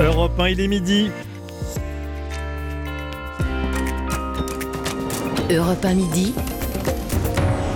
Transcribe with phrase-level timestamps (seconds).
[0.00, 1.10] Europe 1, il est midi.
[5.50, 6.34] Europe 1 midi.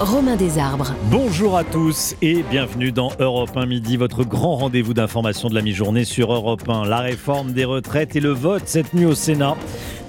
[0.00, 0.94] Romain Desarbres.
[1.10, 5.60] Bonjour à tous et bienvenue dans Europe 1 midi, votre grand rendez-vous d'information de la
[5.60, 6.86] mi-journée sur Europe 1.
[6.86, 9.56] La réforme des retraites et le vote cette nuit au Sénat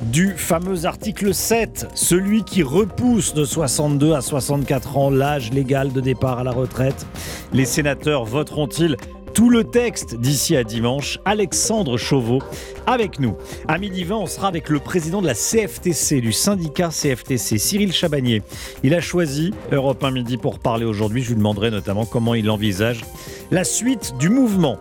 [0.01, 5.99] du fameux article 7, celui qui repousse de 62 à 64 ans l'âge légal de
[5.99, 7.05] départ à la retraite.
[7.51, 8.95] Les sénateurs voteront-ils
[9.37, 11.19] tout le texte d'ici à dimanche.
[11.23, 12.41] Alexandre Chauveau
[12.87, 13.35] avec nous.
[13.67, 17.93] À midi 20, on sera avec le président de la CFTC, du syndicat CFTC, Cyril
[17.93, 18.41] Chabagnier.
[18.81, 21.21] Il a choisi Europe 1 Midi pour parler aujourd'hui.
[21.21, 23.05] Je lui demanderai notamment comment il envisage
[23.51, 24.79] la suite du mouvement.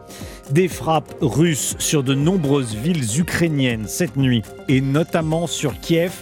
[0.50, 6.12] Des frappes russes sur de nombreuses villes ukrainiennes cette nuit, et notamment sur Kiev.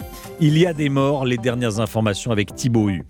[0.41, 3.03] Il y a des morts, les dernières informations avec Thibaut Hu.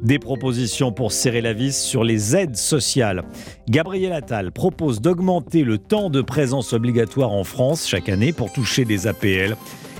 [0.00, 3.22] Des propositions pour serrer la vis sur les aides sociales.
[3.68, 8.84] Gabriel Attal propose d'augmenter le temps de présence obligatoire en France chaque année pour toucher
[8.84, 9.56] des APL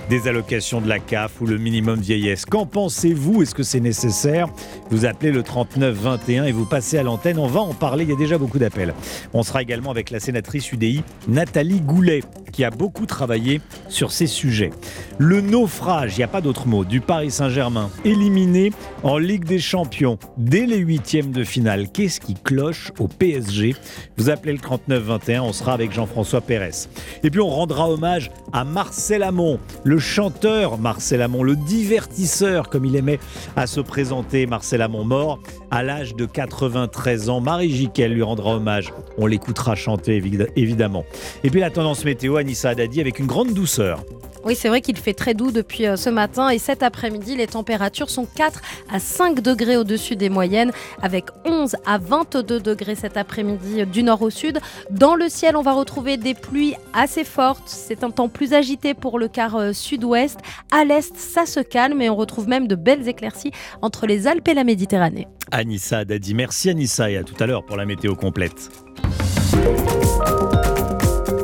[0.09, 2.45] des allocations de la CAF ou le minimum vieillesse.
[2.45, 3.41] Qu'en pensez-vous?
[3.41, 4.47] Est-ce que c'est nécessaire?
[4.89, 7.39] Vous appelez le 3921 et vous passez à l'antenne.
[7.39, 8.93] On va en parler, il y a déjà beaucoup d'appels.
[9.33, 14.27] On sera également avec la sénatrice UDI Nathalie Goulet qui a beaucoup travaillé sur ces
[14.27, 14.69] sujets.
[15.17, 19.59] Le naufrage, il n'y a pas d'autre mot, du Paris Saint-Germain, éliminé en Ligue des
[19.59, 21.89] Champions dès les huitièmes de finale.
[21.91, 23.75] Qu'est-ce qui cloche au PSG
[24.17, 26.87] Vous appelez le 3921, on sera avec Jean-François Pérez.
[27.23, 32.85] Et puis on rendra hommage à Marcel Amont, le chanteur Marcel Amont, le divertisseur comme
[32.85, 33.19] il aimait
[33.55, 35.39] à se présenter, Marcel Amont mort
[35.71, 37.41] à l'âge de 93 ans.
[37.41, 38.93] Marie Jiquel lui rendra hommage.
[39.17, 40.21] On l'écoutera chanter
[40.55, 41.05] évidemment.
[41.43, 44.03] Et puis la tendance météo, Anissa Haddadi avec une grande douceur.
[44.45, 47.47] Oui, c'est vrai qu'il fait très doux depuis euh, ce matin et cet après-midi, les
[47.47, 53.15] températures sont 4 à 5 degrés au-dessus des moyennes, avec 11 à 22 degrés cet
[53.15, 54.59] après-midi euh, du nord au sud.
[54.89, 57.63] Dans le ciel, on va retrouver des pluies assez fortes.
[57.67, 60.39] C'est un temps plus agité pour le quart euh, sud-ouest.
[60.71, 63.51] À l'est, ça se calme et on retrouve même de belles éclaircies
[63.81, 65.27] entre les Alpes et la Méditerranée.
[65.51, 68.69] Anissa Dadi, merci Anissa et à tout à l'heure pour la météo complète.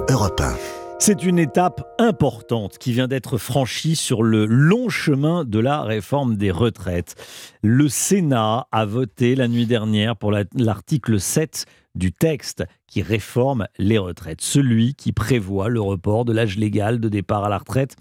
[0.10, 0.56] Europe 1.
[1.02, 6.36] C'est une étape importante qui vient d'être franchie sur le long chemin de la réforme
[6.36, 7.16] des retraites.
[7.64, 13.98] Le Sénat a voté la nuit dernière pour l'article 7 du texte qui réforme les
[13.98, 17.96] retraites, celui qui prévoit le report de l'âge légal de départ à la retraite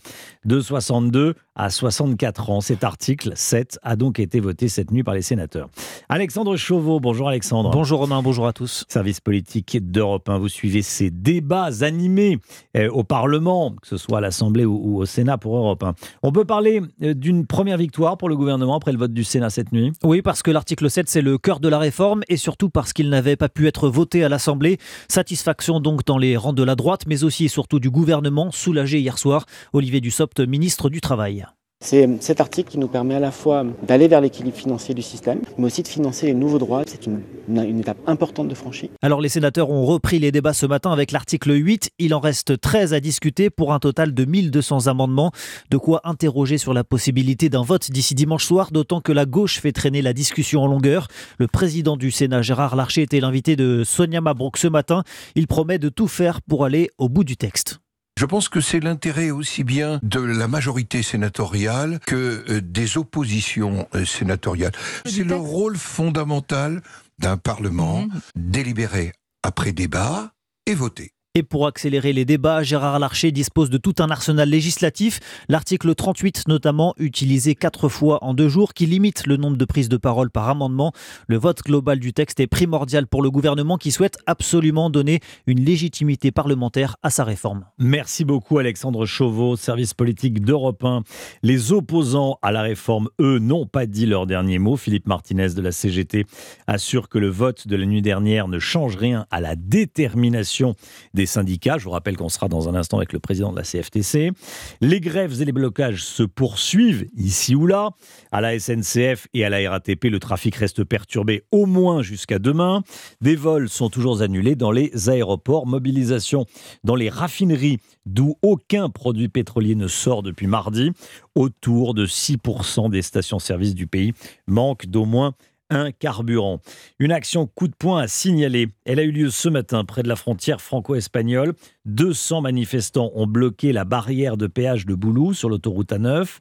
[0.45, 2.61] de 62 à 64 ans.
[2.61, 5.69] Cet article 7 a donc été voté cette nuit par les sénateurs.
[6.09, 7.71] Alexandre Chauveau, bonjour Alexandre.
[7.71, 8.85] Bonjour Romain, bonjour à tous.
[8.89, 12.39] Service politique d'Europe 1, vous suivez ces débats animés
[12.77, 15.95] euh, au Parlement, que ce soit à l'Assemblée ou, au Sénat pour Europe 1.
[16.23, 19.51] On peut parler euh, d'une première victoire pour le gouvernement après le vote du Sénat
[19.51, 19.93] cette nuit?
[20.05, 23.11] Oui, parce que l'article 7, c'est le cœur de la réforme et surtout parce qu'il
[23.11, 24.79] n'avait pas pu être voté à l'Assemblée.
[25.07, 28.99] Satisfaction donc dans les rangs de la droite, mais aussi et surtout du gouvernement, soulagé
[28.99, 29.47] hier soir.
[29.73, 31.47] Olivier Dussopt, ministre du Travail.
[31.81, 35.41] C'est cet article qui nous permet à la fois d'aller vers l'équilibre financier du système,
[35.59, 36.83] mais aussi de financer les nouveaux droits.
[36.85, 38.91] C'est une, une, étape importante de franchie.
[39.01, 41.91] Alors les sénateurs ont repris les débats ce matin avec l'article 8.
[42.01, 45.31] Il en reste 13 à discuter pour un total de 1200 amendements.
[45.71, 49.61] De quoi interroger sur la possibilité d'un vote d'ici dimanche soir, d'autant que la gauche
[49.61, 51.07] fait traîner la discussion en longueur.
[51.39, 55.05] Le président du Sénat, Gérard Larcher, était l'invité de Sonia Mabrouk ce matin.
[55.37, 57.79] Il promet de tout faire pour aller au bout du texte.
[58.19, 63.87] Je pense que c'est l'intérêt aussi bien de la majorité sénatoriale que euh, des oppositions
[63.95, 64.73] euh, sénatoriales.
[65.07, 66.83] C'est le rôle fondamental
[67.21, 68.21] d'un Parlement mmh.
[68.35, 69.13] délibéré
[69.45, 70.33] après débat
[70.67, 71.13] et voter.
[71.39, 75.21] Et pour accélérer les débats, Gérard Larcher dispose de tout un arsenal législatif.
[75.49, 79.89] L'article 38 notamment, utilisé quatre fois en deux jours, qui limite le nombre de prises
[79.89, 80.91] de parole par amendement.
[81.29, 85.65] Le vote global du texte est primordial pour le gouvernement qui souhaite absolument donner une
[85.65, 87.67] légitimité parlementaire à sa réforme.
[87.79, 91.05] Merci beaucoup Alexandre Chauveau, service politique d'Europe 1.
[91.45, 94.77] Les opposants à la réforme, eux, n'ont pas dit leur dernier mot.
[94.77, 96.27] Philippe Martinez de la CGT
[96.67, 100.75] assure que le vote de la nuit dernière ne change rien à la détermination
[101.15, 101.79] des syndicats.
[101.79, 104.33] Je vous rappelle qu'on sera dans un instant avec le président de la CFTC.
[104.81, 107.91] Les grèves et les blocages se poursuivent ici ou là.
[108.33, 112.83] À la SNCF et à la RATP, le trafic reste perturbé au moins jusqu'à demain.
[113.21, 115.67] Des vols sont toujours annulés dans les aéroports.
[115.67, 116.47] Mobilisation
[116.83, 120.93] dans les raffineries d'où aucun produit pétrolier ne sort depuis mardi.
[121.35, 124.13] Autour de 6% des stations-service du pays
[124.47, 125.35] manquent d'au moins
[125.71, 126.61] un carburant.
[126.99, 128.69] Une action coup de poing à signaler.
[128.85, 131.55] Elle a eu lieu ce matin près de la frontière franco-espagnole.
[131.87, 136.39] 200 manifestants ont bloqué la barrière de péage de Boulou sur l'autoroute A9.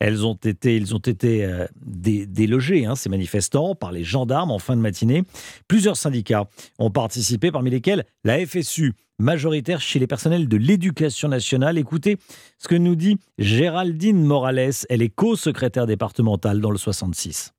[0.00, 4.58] Elles ont été, ils ont été euh, délogés, hein, ces manifestants, par les gendarmes en
[4.58, 5.22] fin de matinée.
[5.68, 6.48] Plusieurs syndicats
[6.78, 11.78] ont participé, parmi lesquels la FSU, majoritaire chez les personnels de l'éducation nationale.
[11.78, 12.18] Écoutez
[12.58, 14.72] ce que nous dit Géraldine Morales.
[14.88, 17.52] Elle est co-secrétaire départementale dans le 66.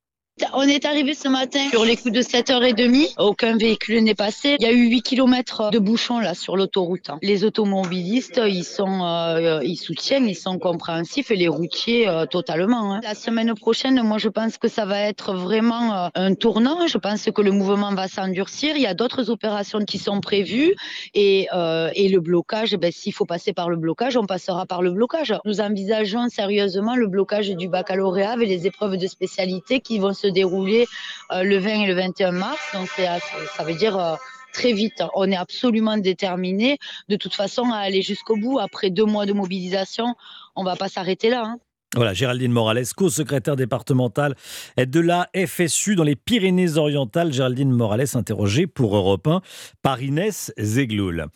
[0.51, 3.13] On est arrivé ce matin sur les coups de 7h30.
[3.19, 4.55] Aucun véhicule n'est passé.
[4.59, 7.11] Il y a eu 8 km de bouchons là sur l'autoroute.
[7.21, 12.95] Les automobilistes, ils sont, euh, ils soutiennent, ils sont compréhensifs et les routiers euh, totalement.
[12.95, 13.01] Hein.
[13.03, 16.87] La semaine prochaine, moi je pense que ça va être vraiment euh, un tournant.
[16.87, 18.75] Je pense que le mouvement va s'endurcir.
[18.75, 20.73] Il y a d'autres opérations qui sont prévues
[21.13, 21.47] et,
[21.95, 25.35] et le blocage, ben, s'il faut passer par le blocage, on passera par le blocage.
[25.45, 30.22] Nous envisageons sérieusement le blocage du baccalauréat avec les épreuves de spécialité qui vont se
[30.23, 30.87] se dérouler
[31.31, 32.61] euh, le 20 et le 21 mars.
[32.73, 34.15] Donc ça veut dire euh,
[34.53, 35.03] très vite.
[35.15, 36.77] On est absolument déterminé
[37.09, 38.59] de toute façon à aller jusqu'au bout.
[38.59, 40.15] Après deux mois de mobilisation,
[40.55, 41.43] on va pas s'arrêter là.
[41.45, 41.57] Hein.
[41.95, 44.33] Voilà, Géraldine Morales, co-secrétaire départementale
[44.77, 47.31] de la FSU dans les Pyrénées-Orientales.
[47.31, 49.41] Géraldine Morales, interrogée pour Europe 1
[49.83, 51.27] par Inès Zegloul.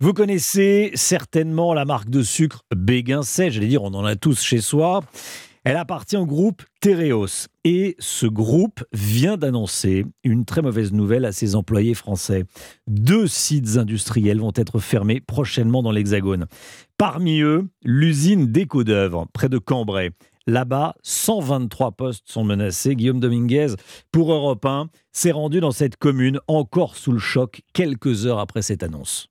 [0.00, 4.62] Vous connaissez certainement la marque de sucre Béguincet, j'allais dire, on en a tous chez
[4.62, 5.02] soi.
[5.64, 11.32] Elle appartient au groupe Tereos et ce groupe vient d'annoncer une très mauvaise nouvelle à
[11.32, 12.44] ses employés français.
[12.86, 16.46] Deux sites industriels vont être fermés prochainement dans l'Hexagone.
[16.96, 20.12] Parmi eux, l'usine d'éco d'œuvre près de Cambrai.
[20.46, 22.96] Là-bas, 123 postes sont menacés.
[22.96, 23.74] Guillaume Dominguez,
[24.10, 28.62] pour Europe 1, s'est rendu dans cette commune encore sous le choc quelques heures après
[28.62, 29.28] cette annonce.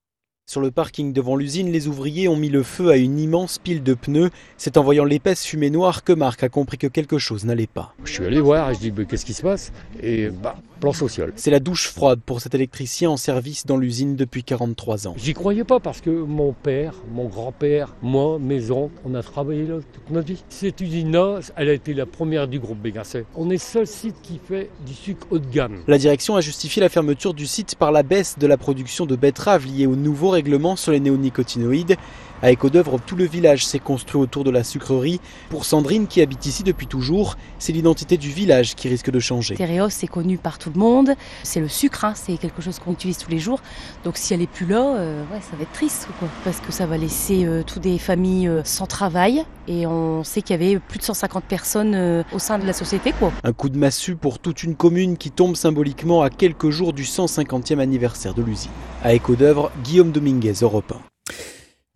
[0.49, 3.83] Sur le parking devant l'usine, les ouvriers ont mis le feu à une immense pile
[3.83, 4.29] de pneus.
[4.55, 7.94] C'est en voyant l'épaisse fumée noire que Marc a compris que quelque chose n'allait pas.
[8.05, 9.73] Je suis allé voir et je dis qu'est-ce qui se passe?
[10.01, 11.33] Et bah, plan social.
[11.35, 15.15] C'est la douche froide pour cet électricien en service dans l'usine depuis 43 ans.
[15.17, 19.65] J'y croyais pas parce que mon père, mon grand-père, moi, mes oncles, on a travaillé
[19.65, 20.44] là toute notre vie.
[20.47, 23.25] Cette usine-là, elle a été la première du groupe Bégancet.
[23.35, 25.79] On est seul site qui fait du sucre haut de gamme.
[25.88, 29.17] La direction a justifié la fermeture du site par la baisse de la production de
[29.17, 31.98] betteraves liée au nouveau règlement sur les néonicotinoïdes.
[32.44, 35.19] À Éco d'œuvre, tout le village s'est construit autour de la sucrerie.
[35.50, 39.56] Pour Sandrine, qui habite ici depuis toujours, c'est l'identité du village qui risque de changer.
[39.56, 41.16] Tereos, c'est connu par tout le monde.
[41.42, 42.13] C'est le sucre, hein.
[42.16, 43.60] c'est quelque chose qu'on utilise tous les jours.
[44.04, 46.72] Donc si elle est plus là, euh, ouais, ça va être triste, quoi, parce que
[46.72, 49.44] ça va laisser euh, toutes des familles euh, sans travail.
[49.68, 53.12] Et on sait qu'il y avait plus de 150 personnes au sein de la société.
[53.12, 53.33] Quoi.
[53.44, 57.04] Un coup de massue pour toute une commune qui tombe symboliquement à quelques jours du
[57.04, 58.72] 150e anniversaire de l'usine.
[59.04, 61.01] À Éco d'œuvre, Guillaume Dominguez, Europe 1.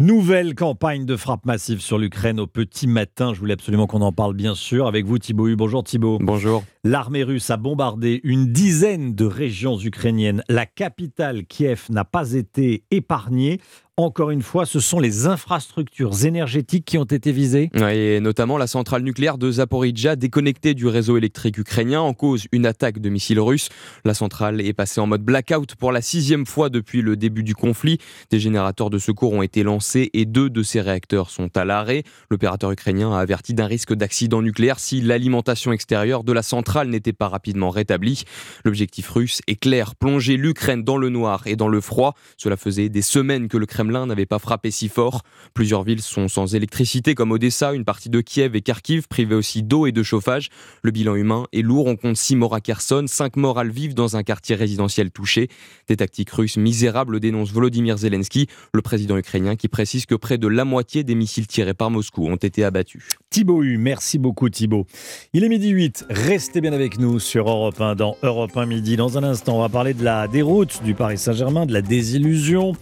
[0.02, 3.36] Nouvelle campagne de frappe massive sur l'Ukraine au petit matin.
[3.36, 5.56] Je voulais absolument qu'on en parle, bien sûr, avec vous, Thibaut.
[5.56, 6.18] Bonjour, Thibaut.
[6.20, 6.64] Bonjour.
[6.84, 10.44] L'armée russe a bombardé une dizaine de régions ukrainiennes.
[10.50, 13.62] La capitale, Kiev, n'a pas été épargnée.
[14.02, 17.70] Encore une fois, ce sont les infrastructures énergétiques qui ont été visées.
[17.76, 22.66] et notamment la centrale nucléaire de Zaporizhia, déconnectée du réseau électrique ukrainien, en cause une
[22.66, 23.70] attaque de missiles russes.
[24.04, 27.54] La centrale est passée en mode blackout pour la sixième fois depuis le début du
[27.54, 28.00] conflit.
[28.32, 32.02] Des générateurs de secours ont été lancés et deux de ces réacteurs sont à l'arrêt.
[32.32, 37.14] L'opérateur ukrainien a averti d'un risque d'accident nucléaire si l'alimentation extérieure de la centrale n'était
[37.14, 38.24] pas rapidement rétablie.
[38.66, 42.16] L'objectif russe est clair, plonger l'Ukraine dans le noir et dans le froid.
[42.38, 45.22] Cela faisait des semaines que le Kremlin n'avait pas frappé si fort.
[45.54, 49.64] Plusieurs villes sont sans électricité comme Odessa, une partie de Kiev et Kharkiv privées aussi
[49.64, 50.50] d'eau et de chauffage.
[50.82, 53.94] Le bilan humain est lourd, on compte 6 morts à Kherson, 5 morts à Lviv
[53.94, 55.50] dans un quartier résidentiel touché.
[55.88, 60.48] Des tactiques russes misérables dénonce Volodymyr Zelensky, le président ukrainien qui précise que près de
[60.48, 63.18] la moitié des missiles tirés par Moscou ont été abattus.
[63.30, 64.86] Thibaut U, merci beaucoup Thibaut.
[65.34, 68.96] Il est midi 8, restez bien avec nous sur Europe 1 dans Europe 1 midi.
[68.96, 72.74] Dans un instant, on va parler de la déroute du Paris Saint-Germain, de la désillusion.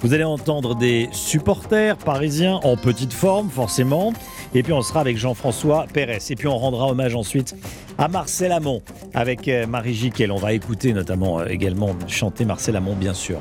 [0.00, 4.12] Vous allez entendre des supporters parisiens en petite forme, forcément.
[4.54, 6.18] Et puis on sera avec Jean-François Pérez.
[6.30, 7.54] Et puis on rendra hommage ensuite
[7.98, 8.82] à Marcel Amont
[9.14, 10.30] avec euh, Marie Jiquel.
[10.32, 13.40] On va écouter notamment euh, également chanter Marcel Amont, bien sûr.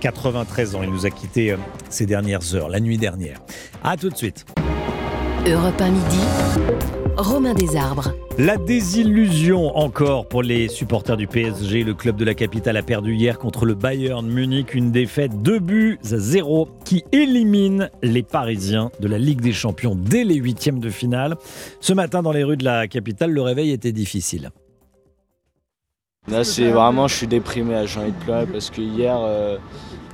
[0.00, 1.56] 93 ans, il nous a quittés euh,
[1.90, 3.40] ces dernières heures, la nuit dernière.
[3.82, 4.44] A tout de suite.
[5.48, 6.18] Europe 1 midi.
[7.16, 8.12] Romain Desarbres.
[8.36, 11.84] La désillusion encore pour les supporters du PSG.
[11.84, 14.74] Le club de la capitale a perdu hier contre le Bayern Munich.
[14.74, 19.94] Une défaite 2 buts à 0 qui élimine les Parisiens de la Ligue des Champions
[19.94, 21.36] dès les huitièmes de finale.
[21.78, 24.50] Ce matin, dans les rues de la capitale, le réveil était difficile.
[26.26, 29.58] Là, c'est vraiment, je suis déprimé, j'ai envie de pleurer parce que hier, euh,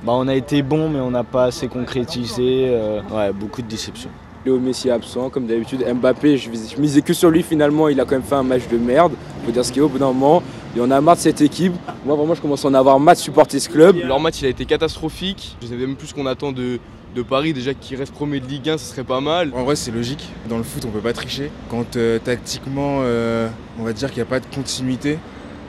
[0.05, 2.67] bah, on a été bon, mais on n'a pas assez concrétisé.
[2.69, 4.11] Euh, ouais, beaucoup de déception.
[4.45, 5.85] Léo Messi est absent, comme d'habitude.
[5.87, 7.87] Mbappé, je, je, misais que sur lui finalement.
[7.87, 9.13] Il a quand même fait un match de merde.
[9.45, 10.43] Faut dire ce qu'il est au bout d'un moment.
[10.75, 11.73] Et on a marre de cette équipe.
[12.05, 13.97] Moi, vraiment, je commence à en avoir marre de supporter ce club.
[14.03, 15.55] Leur match, il a été catastrophique.
[15.61, 16.79] Je sais même plus ce qu'on attend de,
[17.15, 17.53] de Paris.
[17.53, 19.51] Déjà qu'il reste premier de Ligue 1, ce serait pas mal.
[19.55, 20.27] En vrai, c'est logique.
[20.49, 21.49] Dans le foot, on peut pas tricher.
[21.69, 23.47] Quand euh, tactiquement, euh,
[23.79, 25.19] on va dire qu'il n'y a pas de continuité,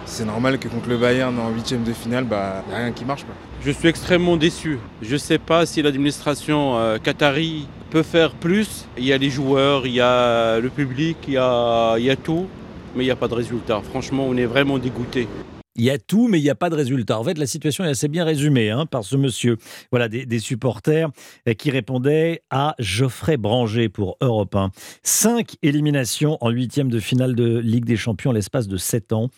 [0.06, 3.04] c'est normal que contre le Bayern en huitième de finale, bah, n'y a rien qui
[3.04, 3.24] marche.
[3.24, 3.34] Pas.
[3.64, 4.78] Je suis extrêmement déçu.
[5.02, 8.86] Je ne sais pas si l'administration euh, qatari peut faire plus.
[8.98, 12.10] Il y a les joueurs, il y a le public, il y a, il y
[12.10, 12.46] a tout,
[12.94, 13.80] mais il n'y a pas de résultat.
[13.82, 15.28] Franchement, on est vraiment dégoûté.
[15.76, 17.18] Il y a tout, mais il n'y a pas de résultat.
[17.18, 19.56] En fait, la situation est assez bien résumée hein, par ce monsieur.
[19.90, 21.10] Voilà, des, des, supporters
[21.58, 24.70] qui répondaient à Geoffrey Branger pour Europe 1.
[25.02, 29.30] Cinq éliminations en huitième de finale de Ligue des Champions en l'espace de sept ans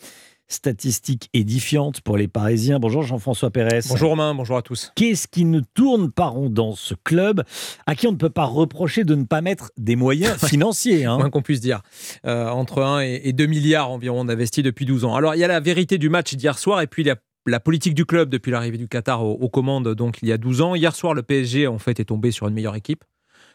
[0.49, 2.79] statistique édifiante pour les Parisiens.
[2.79, 3.81] Bonjour Jean-François Pérez.
[3.89, 4.93] Bonjour Romain, bonjour à tous.
[4.95, 7.43] Qu'est-ce qui ne tourne pas rond dans ce club
[7.87, 11.19] à qui on ne peut pas reprocher de ne pas mettre des moyens financiers hein
[11.19, 11.83] Moins qu'on puisse dire.
[12.27, 15.15] Euh, entre 1 et 2 milliards environ d'investis depuis 12 ans.
[15.15, 17.17] Alors il y a la vérité du match d'hier soir et puis il y a
[17.47, 20.39] la politique du club depuis l'arrivée du Qatar aux, aux, commandes donc il y a
[20.39, 20.75] 12 ans.
[20.75, 23.05] Hier soir, le PSG en fait est tombé sur une meilleure équipe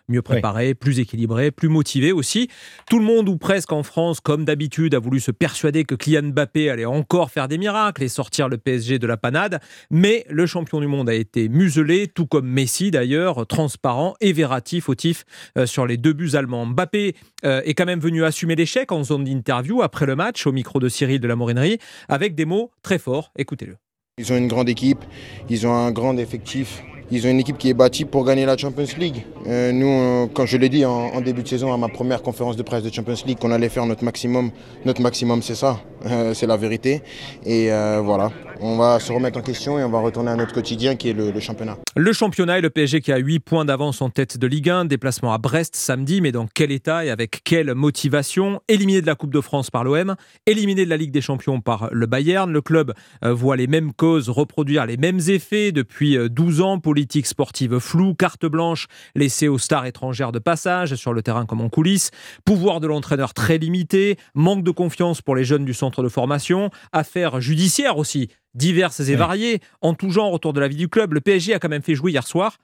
[0.08, 0.74] mieux préparé, oui.
[0.74, 2.50] plus équilibré, plus motivé aussi.
[2.90, 6.30] Tout le monde, ou presque en France, comme d'habitude, a voulu se persuader que Kylian
[6.30, 9.60] Mbappé allait encore faire des miracles et sortir le PSG de la panade.
[9.90, 14.86] Mais le champion du monde a été muselé, tout comme Messi d'ailleurs, transparent et vératif,
[14.86, 15.26] fautif
[15.58, 16.66] euh, sur les deux buts allemands.
[16.66, 17.16] Mbappé
[17.46, 20.80] euh, est quand même venu assumer l'échec en zone d'interview après le match au micro
[20.80, 21.78] de Cyril de la Morinerie
[22.10, 23.32] avec des mots très forts.
[23.38, 23.78] Écoutez-le.
[24.18, 25.04] Ils ont une grande équipe,
[25.50, 26.84] ils ont un grand effectif.
[27.14, 29.26] Ils ont une équipe qui est bâtie pour gagner la Champions League.
[29.46, 32.56] Euh, nous, on, quand je l'ai dit en, début de saison à ma première conférence
[32.56, 34.52] de presse de Champions League, qu'on allait faire notre maximum.
[34.86, 37.02] Notre maximum, c'est ça, euh, c'est la vérité.
[37.46, 40.54] Et euh, voilà, on va se remettre en question et on va retourner à notre
[40.54, 41.78] quotidien qui est le, le championnat.
[41.96, 44.86] Le championnat et le PSG qui a 8 points d'avance en tête de Ligue 1.
[44.86, 48.62] Déplacement à Brest samedi, mais dans quel état et avec quelle motivation?
[48.68, 50.16] Éliminé de la Coupe de France par l'OM,
[50.46, 52.52] éliminé de la Ligue des Champions par le Bayern.
[52.52, 52.94] Le club
[53.24, 56.80] voit les mêmes causes reproduire les mêmes effets depuis 12 ans.
[56.80, 61.62] Politique sportive floue, carte blanche laissée aux stars étrangères de passage sur le terrain comme
[61.62, 62.12] en coulisses,
[62.46, 66.70] pouvoir de l'entraîneur très limité, manque de confiance pour les jeunes du centre de formation,
[66.92, 71.14] affaires judiciaires aussi diverses et variées, en tout genre autour de la vie du club.
[71.14, 72.58] Le PSG a quand même fait jouer hier soir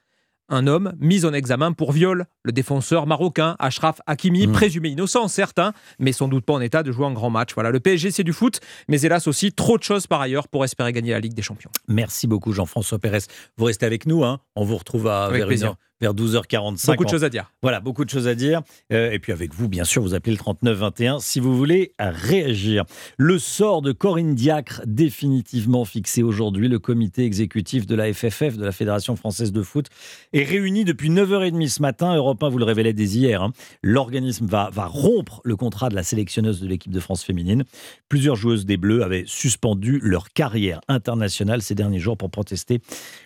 [0.49, 2.25] un homme mis en examen pour viol.
[2.43, 4.51] Le défenseur marocain Ashraf Hakimi, mmh.
[4.51, 5.59] présumé innocent, certes,
[5.99, 7.53] mais sans doute pas en état de jouer un grand match.
[7.53, 10.63] Voilà, le PSG, c'est du foot, mais hélas aussi trop de choses par ailleurs pour
[10.63, 11.71] espérer gagner la Ligue des Champions.
[11.87, 13.19] Merci beaucoup, Jean-François Pérez.
[13.57, 15.75] Vous restez avec nous, hein on vous retrouve à avec vers, plaisir.
[16.01, 16.91] Vers 12h45.
[16.91, 17.51] Beaucoup de choses à dire.
[17.61, 18.61] Voilà, beaucoup de choses à dire.
[18.91, 22.85] Euh, et puis avec vous, bien sûr, vous appelez le 3921 si vous voulez réagir.
[23.17, 26.67] Le sort de Corinne Diacre, définitivement fixé aujourd'hui.
[26.67, 29.87] Le comité exécutif de la FFF, de la Fédération française de foot,
[30.33, 32.15] est réuni depuis 9h30 ce matin.
[32.15, 33.41] Europe 1 vous le révélait dès hier.
[33.41, 33.51] Hein.
[33.81, 37.63] L'organisme va, va rompre le contrat de la sélectionneuse de l'équipe de France féminine.
[38.09, 42.81] Plusieurs joueuses des Bleus avaient suspendu leur carrière internationale ces derniers jours pour protester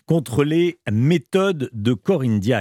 [0.06, 2.61] contre les méthodes de Corinne Diacre.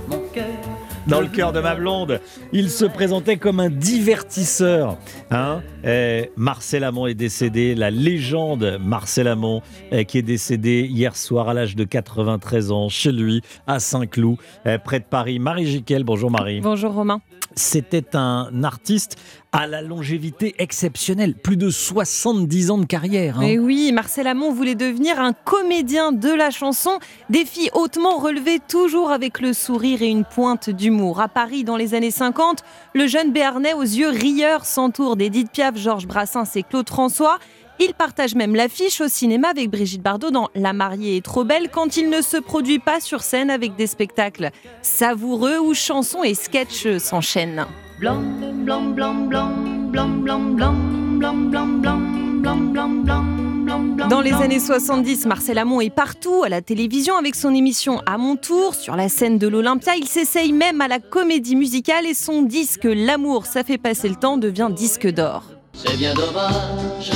[1.11, 2.21] Dans le cœur de ma blonde,
[2.53, 4.97] il se présentait comme un divertisseur.
[5.29, 9.61] Hein et Marcel Amont est décédé, la légende Marcel Amont,
[10.07, 14.37] qui est décédé hier soir à l'âge de 93 ans chez lui à Saint-Cloud,
[14.85, 15.37] près de Paris.
[15.37, 16.61] Marie Jiquel, bonjour Marie.
[16.61, 17.19] Bonjour Romain.
[17.55, 19.17] C'était un artiste
[19.51, 23.39] à la longévité exceptionnelle, plus de 70 ans de carrière.
[23.39, 23.43] Hein.
[23.43, 29.11] Et oui, Marcel Amont voulait devenir un comédien de la chanson, défi hautement relevé, toujours
[29.11, 31.19] avec le sourire et une pointe d'humour.
[31.19, 35.75] À Paris, dans les années 50, le jeune Béarnais aux yeux rieurs s'entoure d'Edith Piaf,
[35.75, 37.37] Georges Brassens et Claude François.
[37.83, 41.69] Il partage même l'affiche au cinéma avec Brigitte Bardot dans La mariée est trop belle
[41.71, 44.51] quand il ne se produit pas sur scène avec des spectacles
[44.83, 47.65] savoureux où chansons et sketchs s'enchaînent.
[47.99, 48.21] Blanc,
[48.53, 49.49] blanc, blanc, blanc,
[49.89, 50.71] blanc, blanc, blanc,
[51.17, 51.97] blanc, blanc, blanc,
[52.37, 54.07] blanc, blanc, blanc.
[54.09, 58.19] Dans les années 70, Marcel Amont est partout, à la télévision avec son émission À
[58.19, 59.95] mon tour, sur la scène de l'Olympia.
[59.95, 64.15] Il s'essaye même à la comédie musicale et son disque L'amour, ça fait passer le
[64.15, 65.45] temps devient disque d'or.
[65.73, 67.11] C'est bien dommage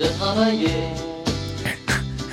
[0.00, 0.68] de travailler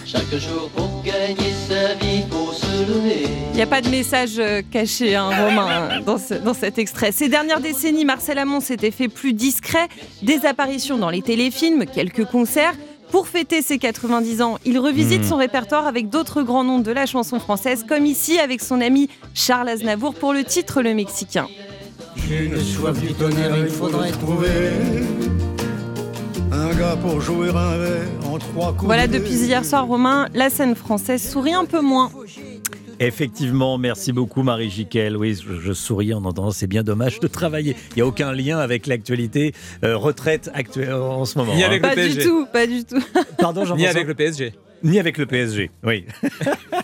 [0.05, 3.27] chaque jour pour gagner sa vie, pour se lever.
[3.51, 7.11] Il n'y a pas de message caché, hein, Romain, dans, ce, dans cet extrait.
[7.11, 9.89] Ces dernières décennies, Marcel Amont s'était fait plus discret.
[10.23, 12.73] Des apparitions dans les téléfilms, quelques concerts.
[13.11, 15.29] Pour fêter ses 90 ans, il revisite mmh.
[15.29, 19.09] son répertoire avec d'autres grands noms de la chanson française, comme ici avec son ami
[19.33, 21.47] Charles Aznavour pour le titre Le Mexicain.
[22.27, 24.71] J'ai une soif du tonnerre, il faudrait trouver
[26.51, 28.85] un gars pour jouer un verre en trois coups.
[28.85, 32.11] Voilà, depuis hier soir, Romain, la scène française sourit un peu moins.
[32.99, 35.17] Effectivement, merci beaucoup Marie Jiquel.
[35.17, 37.75] Oui, je, je souris en entendant, c'est bien dommage de travailler.
[37.91, 41.53] Il n'y a aucun lien avec l'actualité euh, retraite actuelle en ce moment.
[41.55, 41.89] Ni avec hein.
[41.89, 42.23] le Pas du PSG.
[42.23, 43.03] tout, pas du tout.
[43.37, 44.53] Pardon, Ni avec le PSG.
[44.83, 46.05] Ni avec le PSG, oui.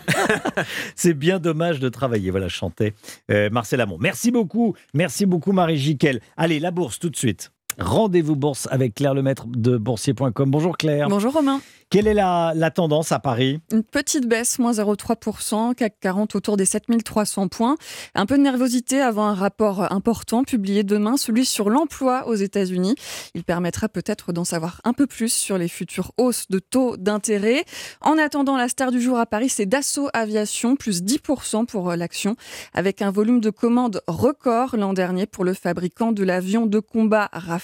[0.96, 2.30] c'est bien dommage de travailler.
[2.32, 2.92] Voilà, je chantais
[3.30, 3.98] euh, Marcel Amont.
[4.00, 6.20] Merci beaucoup, merci beaucoup Marie Jiquel.
[6.36, 7.52] Allez, la bourse tout de suite.
[7.78, 10.50] Rendez-vous bourse avec Claire Lemaître de boursier.com.
[10.50, 11.08] Bonjour Claire.
[11.08, 11.60] Bonjour Romain.
[11.90, 13.60] Quelle est la, la tendance à Paris?
[13.70, 17.76] Une petite baisse, moins 0,3%, CAC 40 autour des 7300 points.
[18.16, 22.96] Un peu de nervosité avant un rapport important publié demain, celui sur l'emploi aux États-Unis.
[23.34, 27.64] Il permettra peut-être d'en savoir un peu plus sur les futures hausses de taux d'intérêt.
[28.00, 31.96] En attendant, la star du jour à Paris, c'est Dassault Aviation, plus 10% pour euh,
[31.96, 32.34] l'action,
[32.72, 37.28] avec un volume de commandes record l'an dernier pour le fabricant de l'avion de combat
[37.32, 37.63] Rafale.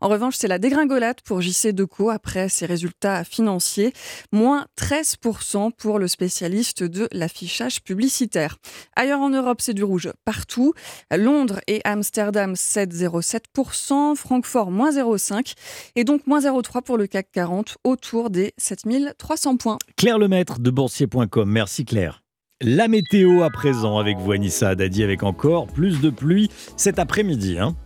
[0.00, 3.92] En revanche, c'est la dégringolade pour JC Deco après ses résultats financiers,
[4.32, 8.56] moins 13% pour le spécialiste de l'affichage publicitaire.
[8.96, 10.72] Ailleurs en Europe, c'est du rouge partout.
[11.14, 15.54] Londres et Amsterdam, 7,07%, Francfort, moins 0,5%,
[15.96, 19.78] et donc moins 0,3% pour le CAC 40, autour des 7300 points.
[19.96, 21.50] Claire Lemaître de boursier.com.
[21.50, 22.22] Merci Claire.
[22.62, 27.58] La météo à présent avec vous Anissa Dadi avec encore plus de pluie cet après-midi.
[27.58, 27.76] Hein.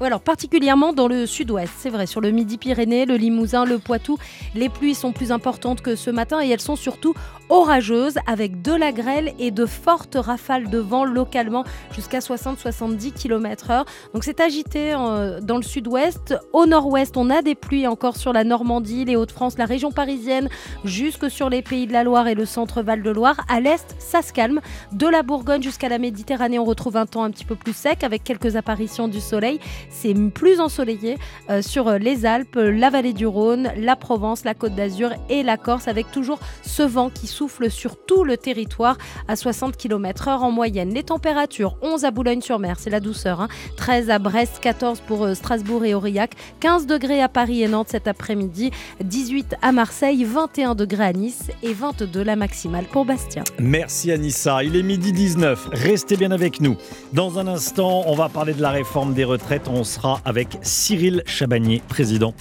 [0.00, 4.16] Alors particulièrement dans le sud-ouest, c'est vrai, sur le Midi-Pyrénées, le Limousin, le Poitou,
[4.54, 7.14] les pluies sont plus importantes que ce matin et elles sont surtout
[7.48, 13.84] orageuses avec de la grêle et de fortes rafales de vent localement jusqu'à 60-70 km/h.
[14.14, 16.36] Donc c'est agité euh, dans le sud-ouest.
[16.52, 20.48] Au nord-ouest, on a des pluies encore sur la Normandie, les Hauts-de-France, la région parisienne,
[20.84, 23.40] jusque sur les pays de la Loire et le centre Val-de-Loire.
[23.48, 24.60] À l'est, ça se calme.
[24.92, 28.04] De la Bourgogne jusqu'à la Méditerranée, on retrouve un temps un petit peu plus sec
[28.04, 29.58] avec quelques apparitions du soleil.
[29.90, 31.18] C'est plus ensoleillé
[31.50, 35.56] euh, sur les Alpes, la vallée du Rhône, la Provence, la Côte d'Azur et la
[35.56, 40.50] Corse, avec toujours ce vent qui souffle sur tout le territoire à 60 km/h en
[40.50, 40.92] moyenne.
[40.92, 43.48] Les températures 11 à Boulogne-sur-Mer, c'est la douceur, hein.
[43.76, 47.88] 13 à Brest, 14 pour euh, Strasbourg et Aurillac, 15 degrés à Paris et Nantes
[47.90, 48.70] cet après-midi,
[49.02, 53.44] 18 à Marseille, 21 degrés à Nice et 22 la maximale pour Bastia.
[53.58, 54.62] Merci Anissa.
[54.62, 55.68] Il est midi 19.
[55.72, 56.76] Restez bien avec nous.
[57.12, 59.68] Dans un instant, on va parler de la réforme des retraites.
[59.84, 62.34] Sera avec Cyril Chabagnier, président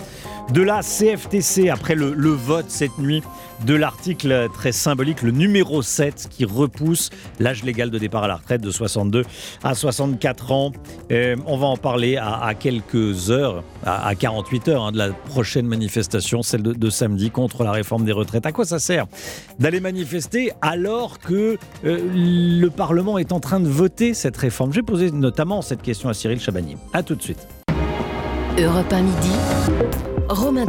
[0.54, 3.22] de la CFTC, après le vote cette nuit
[3.66, 8.36] de l'article très symbolique, le numéro 7, qui repousse l'âge légal de départ à la
[8.36, 9.24] retraite de 62
[9.64, 10.72] à 64 ans.
[11.12, 14.98] Euh, on va en parler à, à quelques heures, à, à 48 heures hein, de
[14.98, 18.46] la prochaine manifestation, celle de, samedi contre la réforme des retraites.
[18.46, 19.06] À quoi ça sert
[19.60, 24.74] d'aller manifester alors que euh, le Parlement est en train de voter cette réforme?
[24.74, 26.78] J'ai posé notamment cette question à Cyril Chabagnier.
[26.94, 27.48] A tout de suite.
[28.60, 29.32] Europe 1 midi,
[30.30, 30.66] Romain.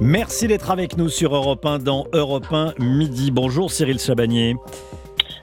[0.00, 3.30] Merci d'être avec nous sur Europe 1 dans Europe 1 midi.
[3.30, 4.56] Bonjour Cyril Chabagnier.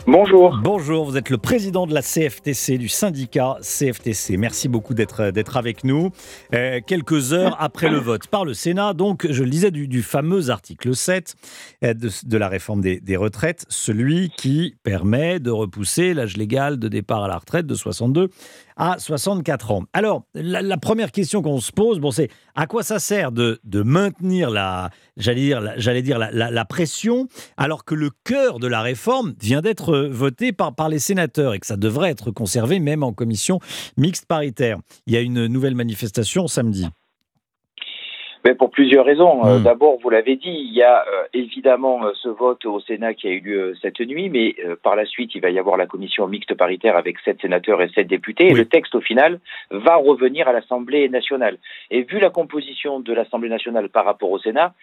[0.08, 0.58] Bonjour.
[0.64, 4.38] Bonjour, vous êtes le président de la CFTC, du syndicat CFTC.
[4.38, 6.10] Merci beaucoup d'être d'être avec nous.
[6.56, 10.02] Euh, quelques heures après le vote par le Sénat, donc, je le disais, du, du
[10.02, 11.36] fameux article 7
[11.84, 16.88] de, de la réforme des, des, retraites, celui qui permet de repousser l'âge légal de
[16.88, 18.30] départ à la retraite de 62
[18.80, 19.84] à 64 ans.
[19.94, 23.84] Alors, la, première question qu'on se pose, bon, c'est à quoi ça sert de, de
[23.84, 28.68] maintenir la, j'allais dire, la, j'allais dire la, la, pression, alors que le cœur de
[28.68, 32.80] la réforme vient d'être voté par, par les sénateurs et que ça devrait être conservé
[32.80, 33.60] même en commission
[33.98, 34.80] mixte paritaire?
[35.06, 36.88] Il y a une nouvelle manifestation samedi.
[38.46, 39.44] Mais pour plusieurs raisons.
[39.44, 39.64] Mmh.
[39.64, 43.28] D'abord, vous l'avez dit, il y a euh, évidemment euh, ce vote au Sénat qui
[43.28, 45.88] a eu lieu cette nuit, mais euh, par la suite, il va y avoir la
[45.88, 48.46] commission mixte paritaire avec sept sénateurs et sept députés.
[48.46, 48.52] Oui.
[48.52, 49.40] Et le texte, au final,
[49.72, 51.58] va revenir à l'Assemblée nationale.
[51.92, 54.74] Et vu la composition de l'Assemblée nationale par rapport au Sénat,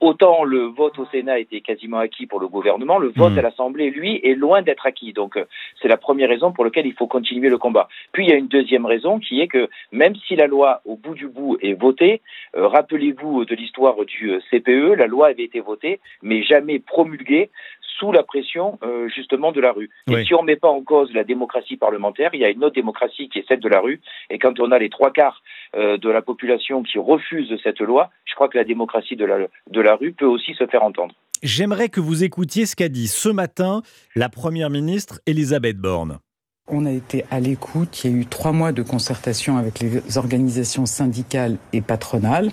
[0.00, 3.38] autant le vote au Sénat était quasiment acquis pour le gouvernement, le vote mmh.
[3.38, 5.12] à l'Assemblée, lui, est loin d'être acquis.
[5.12, 5.38] Donc,
[5.80, 7.88] c'est la première raison pour laquelle il faut continuer le combat.
[8.12, 10.96] Puis, il y a une deuxième raison qui est que même si la loi, au
[10.96, 12.20] bout du bout, est votée,
[12.56, 17.50] euh, rappelez-vous de l'histoire du CPE, la loi avait été votée, mais jamais promulguée
[17.98, 19.90] sous la pression euh, justement de la rue.
[20.08, 20.20] Oui.
[20.20, 22.64] Et si on ne met pas en cause la démocratie parlementaire, il y a une
[22.64, 24.00] autre démocratie qui est celle de la rue.
[24.30, 25.42] Et quand on a les trois quarts
[25.76, 29.38] euh, de la population qui refuse cette loi, je crois que la démocratie de la,
[29.70, 31.14] de la rue peut aussi se faire entendre.
[31.42, 33.82] J'aimerais que vous écoutiez ce qu'a dit ce matin
[34.16, 36.18] la Première ministre Elisabeth Borne.
[36.66, 40.18] On a été à l'écoute, il y a eu trois mois de concertation avec les
[40.18, 42.50] organisations syndicales et patronales.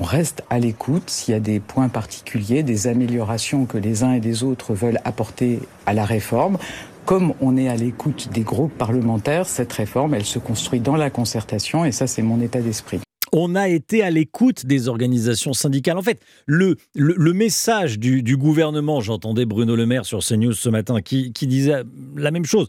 [0.00, 4.12] On reste à l'écoute s'il y a des points particuliers, des améliorations que les uns
[4.12, 6.58] et les autres veulent apporter à la réforme.
[7.04, 11.08] comme on est à l'écoute des groupes parlementaires, cette réforme, elle se construit dans la
[11.08, 13.00] concertation et ça, c'est mon état d'esprit.
[13.32, 15.96] On a été à l'écoute des organisations syndicales.
[15.96, 21.00] En fait, le, le, message du, gouvernement, j'entendais Bruno Le Maire sur CNews ce matin
[21.00, 21.82] qui, disait
[22.16, 22.68] la même chose.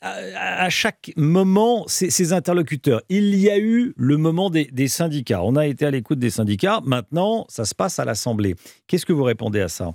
[0.00, 5.42] À, chaque moment, ces, interlocuteurs, il y a eu le moment des, syndicats.
[5.42, 6.80] On a été à l'écoute des syndicats.
[6.84, 8.54] Maintenant, ça se passe à l'Assemblée.
[8.86, 9.94] Qu'est-ce que vous répondez à ça?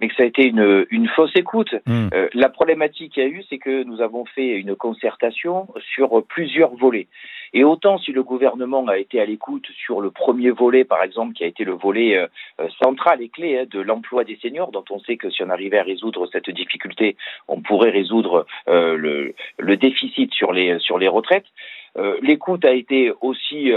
[0.00, 1.74] Mais que ça a été une, une fausse écoute.
[1.86, 2.08] Hmm.
[2.12, 6.24] Euh, la problématique qu'il y a eu, c'est que nous avons fait une concertation sur
[6.26, 7.08] plusieurs volets.
[7.54, 11.32] Et autant si le gouvernement a été à l'écoute sur le premier volet, par exemple,
[11.32, 12.26] qui a été le volet euh,
[12.60, 15.50] euh, central et clé hein, de l'emploi des seniors, dont on sait que si on
[15.50, 17.16] arrivait à résoudre cette difficulté,
[17.48, 21.46] on pourrait résoudre le, le, déficit sur les, sur les retraites.
[22.20, 23.72] L'écoute a été aussi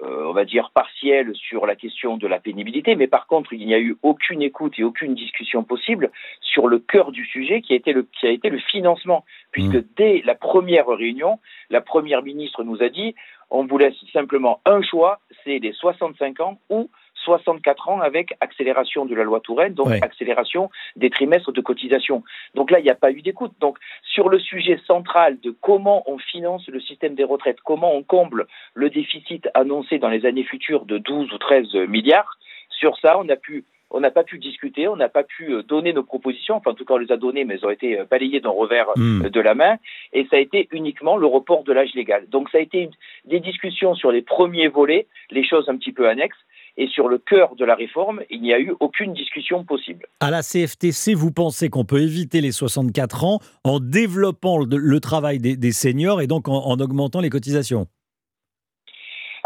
[0.00, 3.74] on va dire, partielle sur la question de la pénibilité, mais par contre, il n'y
[3.74, 7.76] a eu aucune écoute et aucune discussion possible sur le cœur du sujet qui a
[7.76, 9.84] été le, qui a été le financement, puisque mmh.
[9.96, 11.38] dès la première réunion,
[11.70, 13.14] la première ministre nous a dit
[13.50, 16.90] on vous laisse simplement un choix, c'est les 65 ans ou
[17.26, 22.22] 64 ans avec accélération de la loi Touraine, donc accélération des trimestres de cotisation.
[22.54, 23.52] Donc là, il n'y a pas eu d'écoute.
[23.60, 28.04] Donc sur le sujet central de comment on finance le système des retraites, comment on
[28.04, 32.38] comble le déficit annoncé dans les années futures de 12 ou 13 milliards,
[32.70, 35.62] sur ça, on a pu on n'a pas pu discuter, on n'a pas pu euh,
[35.62, 37.98] donner nos propositions, enfin en tout cas on les a données, mais elles ont été
[37.98, 39.26] euh, balayées d'un revers hmm.
[39.26, 39.76] euh, de la main,
[40.12, 42.28] et ça a été uniquement le report de l'âge légal.
[42.28, 42.90] Donc ça a été
[43.24, 46.38] des discussions sur les premiers volets, les choses un petit peu annexes,
[46.76, 50.06] et sur le cœur de la réforme, il n'y a eu aucune discussion possible.
[50.20, 55.38] À la CFTC, vous pensez qu'on peut éviter les 64 ans en développant le, travail
[55.38, 57.86] des, seniors et donc en augmentant les cotisations?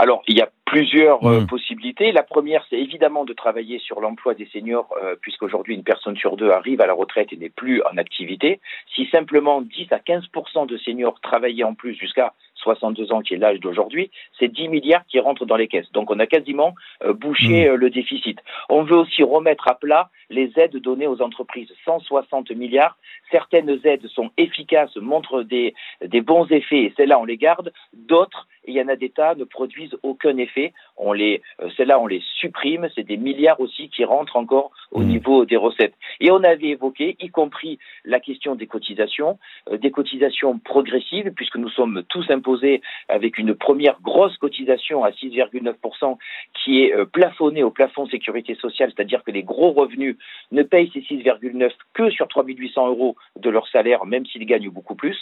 [0.00, 1.46] Alors, il y a plusieurs euh, mmh.
[1.46, 2.10] possibilités.
[2.10, 6.38] La première, c'est évidemment de travailler sur l'emploi des seniors, euh, puisqu'aujourd'hui, une personne sur
[6.38, 8.60] deux arrive à la retraite et n'est plus en activité.
[8.94, 13.38] Si simplement 10 à 15% de seniors travaillaient en plus jusqu'à 62 ans, qui est
[13.38, 15.90] l'âge d'aujourd'hui, c'est 10 milliards qui rentrent dans les caisses.
[15.92, 17.74] Donc on a quasiment euh, bouché mmh.
[17.74, 18.38] le déficit.
[18.68, 21.72] On veut aussi remettre à plat les aides données aux entreprises.
[21.84, 22.96] 160 milliards.
[23.30, 27.72] Certaines aides sont efficaces, montrent des, des bons effets et celles-là, on les garde.
[27.92, 30.72] D'autres, il y en a d'États ne produisent aucun effet.
[30.96, 32.88] On les, euh, celles-là, on les supprime.
[32.94, 35.06] C'est des milliards aussi qui rentrent encore au mmh.
[35.06, 35.94] niveau des recettes.
[36.20, 39.38] Et on avait évoqué, y compris la question des cotisations,
[39.70, 45.10] euh, des cotisations progressives, puisque nous sommes tous imposés avec une première grosse cotisation à
[45.10, 46.16] 6,9%
[46.62, 50.16] qui est euh, plafonnée au plafond sécurité sociale, c'est-à-dire que les gros revenus
[50.52, 54.94] ne payent ces 6,9 que sur 3800 euros de leur salaire, même s'ils gagnent beaucoup
[54.94, 55.16] plus.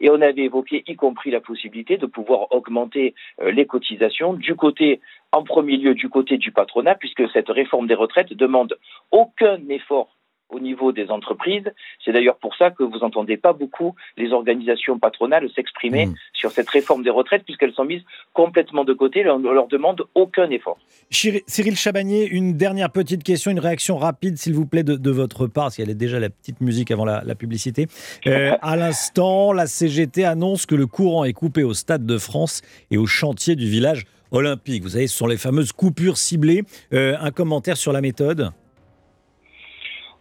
[0.00, 4.54] Et on avait évoqué, y compris la possibilité de pouvoir augmenter euh, les cotisations du
[4.54, 5.00] côté
[5.32, 8.78] en premier lieu du côté du patronat, puisque cette réforme des retraites demande
[9.10, 10.17] aucun effort
[10.50, 11.64] au niveau des entreprises.
[12.04, 16.14] C'est d'ailleurs pour ça que vous n'entendez pas beaucoup les organisations patronales s'exprimer mmh.
[16.32, 19.28] sur cette réforme des retraites, puisqu'elles sont mises complètement de côté.
[19.28, 20.78] On ne leur demande aucun effort.
[21.10, 25.64] Cyril Chabagnier, une dernière petite question, une réaction rapide, s'il vous plaît, de, votre part,
[25.64, 27.86] parce qu'elle est déjà la petite musique avant la, publicité.
[28.26, 32.62] Euh, à l'instant, la CGT annonce que le courant est coupé au Stade de France
[32.90, 34.82] et au chantier du village olympique.
[34.82, 36.62] Vous savez, ce sont les fameuses coupures ciblées.
[36.92, 38.52] Euh, un commentaire sur la méthode?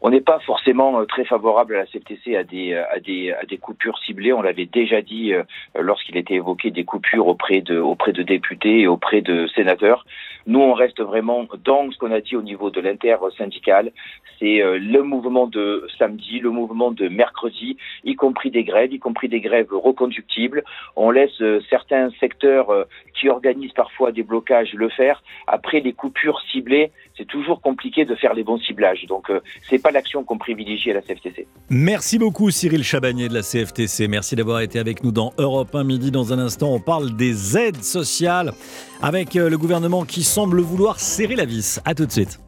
[0.08, 3.58] On n'est pas forcément euh, très favorable à la CFTC à des, euh, à des,
[3.58, 4.32] coupures ciblées.
[4.32, 5.44] On l'avait déjà dit euh,
[5.78, 10.06] lorsqu'il était évoqué des coupures auprès de, auprès de députés et auprès de sénateurs.
[10.46, 13.92] Nous, on reste vraiment dans ce qu'on a dit au niveau de l'inter-syndical.
[14.40, 19.28] C'est le mouvement de samedi, le mouvement de mercredi, y compris des grèves, y compris
[19.28, 20.64] des grèves reconductibles.
[20.96, 22.86] On laisse certains secteurs
[23.20, 25.22] qui organisent parfois des blocages le faire.
[25.48, 29.06] Après, les coupures ciblées, c'est toujours compliqué de faire les bons ciblages.
[29.08, 29.30] Donc,
[29.64, 31.48] c'est pas l'action qu'on privilégie à la CFTC.
[31.70, 34.08] Merci beaucoup Cyril Chabagnier de la CFTC.
[34.08, 36.12] Merci d'avoir été avec nous dans Europe 1 Midi.
[36.12, 38.54] Dans un instant, on parle des aides sociales
[39.02, 41.82] avec euh, le gouvernement qui semble vouloir serrer la vis.
[41.84, 42.40] A tout de suite.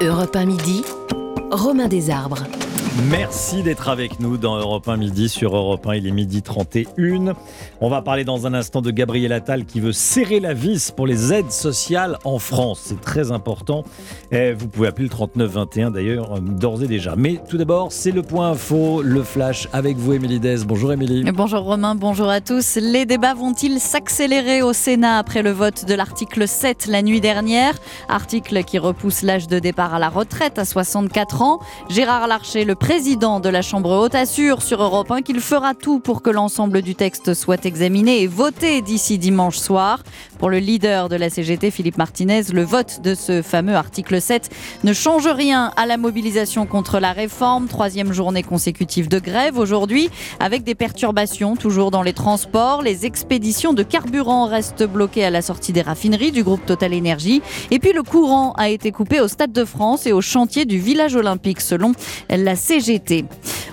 [0.00, 0.82] Europe 1 Midi,
[1.50, 2.44] Romain Desarbres.
[3.04, 5.96] Merci d'être avec nous dans Europe 1 midi sur Europe 1.
[5.96, 7.34] Il est midi 31.
[7.82, 11.06] On va parler dans un instant de Gabriel Attal qui veut serrer la vis pour
[11.06, 12.80] les aides sociales en France.
[12.84, 13.84] C'est très important.
[14.32, 17.14] Et vous pouvez appeler le 3921 d'ailleurs d'ores et déjà.
[17.16, 20.64] Mais tout d'abord, c'est le point info, le flash avec vous, Émilie Dez.
[20.66, 21.22] Bonjour Émilie.
[21.32, 22.76] Bonjour Romain, bonjour à tous.
[22.76, 27.74] Les débats vont-ils s'accélérer au Sénat après le vote de l'article 7 la nuit dernière?
[28.08, 31.60] Article qui repousse l'âge de départ à la retraite à 64 ans.
[31.90, 35.98] Gérard Larcher, le président de la Chambre haute, assure sur Europe 1 qu'il fera tout
[35.98, 40.04] pour que l'ensemble du texte soit examiné et voté d'ici dimanche soir.
[40.38, 44.50] Pour le leader de la CGT, Philippe Martinez, le vote de ce fameux article 7
[44.84, 47.68] ne change rien à la mobilisation contre la réforme.
[47.68, 52.82] Troisième journée consécutive de grève aujourd'hui, avec des perturbations toujours dans les transports.
[52.82, 57.40] Les expéditions de carburant restent bloquées à la sortie des raffineries du groupe Total Énergie.
[57.70, 60.78] Et puis le courant a été coupé au Stade de France et au chantier du
[60.78, 61.92] village olympique, selon
[62.28, 63.24] la CGT.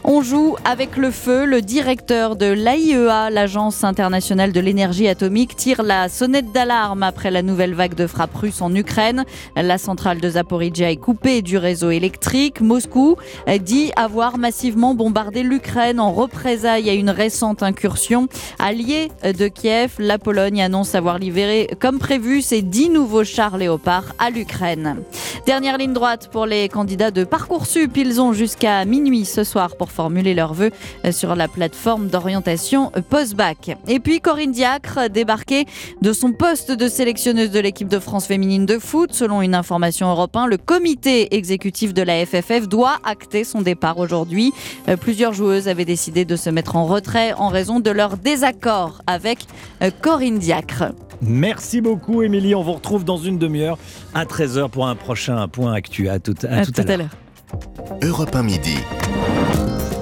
[0.06, 1.45] On joue avec le feu.
[1.45, 7.42] Le directeur de l'AIEA, l'Agence internationale de l'énergie atomique, tire la sonnette d'alarme après la
[7.42, 9.26] nouvelle vague de frappes russes en Ukraine.
[9.56, 12.62] La centrale de Zaporizhia est coupée du réseau électrique.
[12.62, 13.18] Moscou
[13.60, 18.28] dit avoir massivement bombardé l'Ukraine en représailles à une récente incursion.
[18.60, 24.13] Alliée de Kiev, la Pologne annonce avoir livré comme prévu ses 10 nouveaux chars Léopard
[24.20, 24.98] à l'Ukraine.
[25.46, 27.98] Dernière ligne droite pour les candidats de Parcoursup.
[27.98, 30.72] Ils ont jusqu'à minuit ce soir pour formuler leurs vœux
[31.12, 33.76] sur la plateforme d'orientation post-bac.
[33.88, 35.66] Et puis Corinne Diacre, débarquée
[36.02, 39.13] de son poste de sélectionneuse de l'équipe de France féminine de foot.
[39.13, 44.51] Selon une information européenne, le comité exécutif de la FFF doit acter son départ aujourd'hui.
[44.89, 49.01] Euh, plusieurs joueuses avaient décidé de se mettre en retrait en raison de leur désaccord
[49.08, 49.45] avec
[49.82, 50.91] euh, Corinne Diacre.
[51.21, 52.56] Merci beaucoup, Émilie.
[52.56, 53.77] On vous retrouve dans une demi-heure
[54.13, 56.10] à 13h pour un prochain point actu.
[56.10, 56.97] À tout à, À tout tout à l'heure.
[56.97, 57.99] l'heure.
[58.01, 58.75] Europe 1 midi.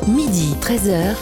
[0.07, 1.13] Midi, 13h,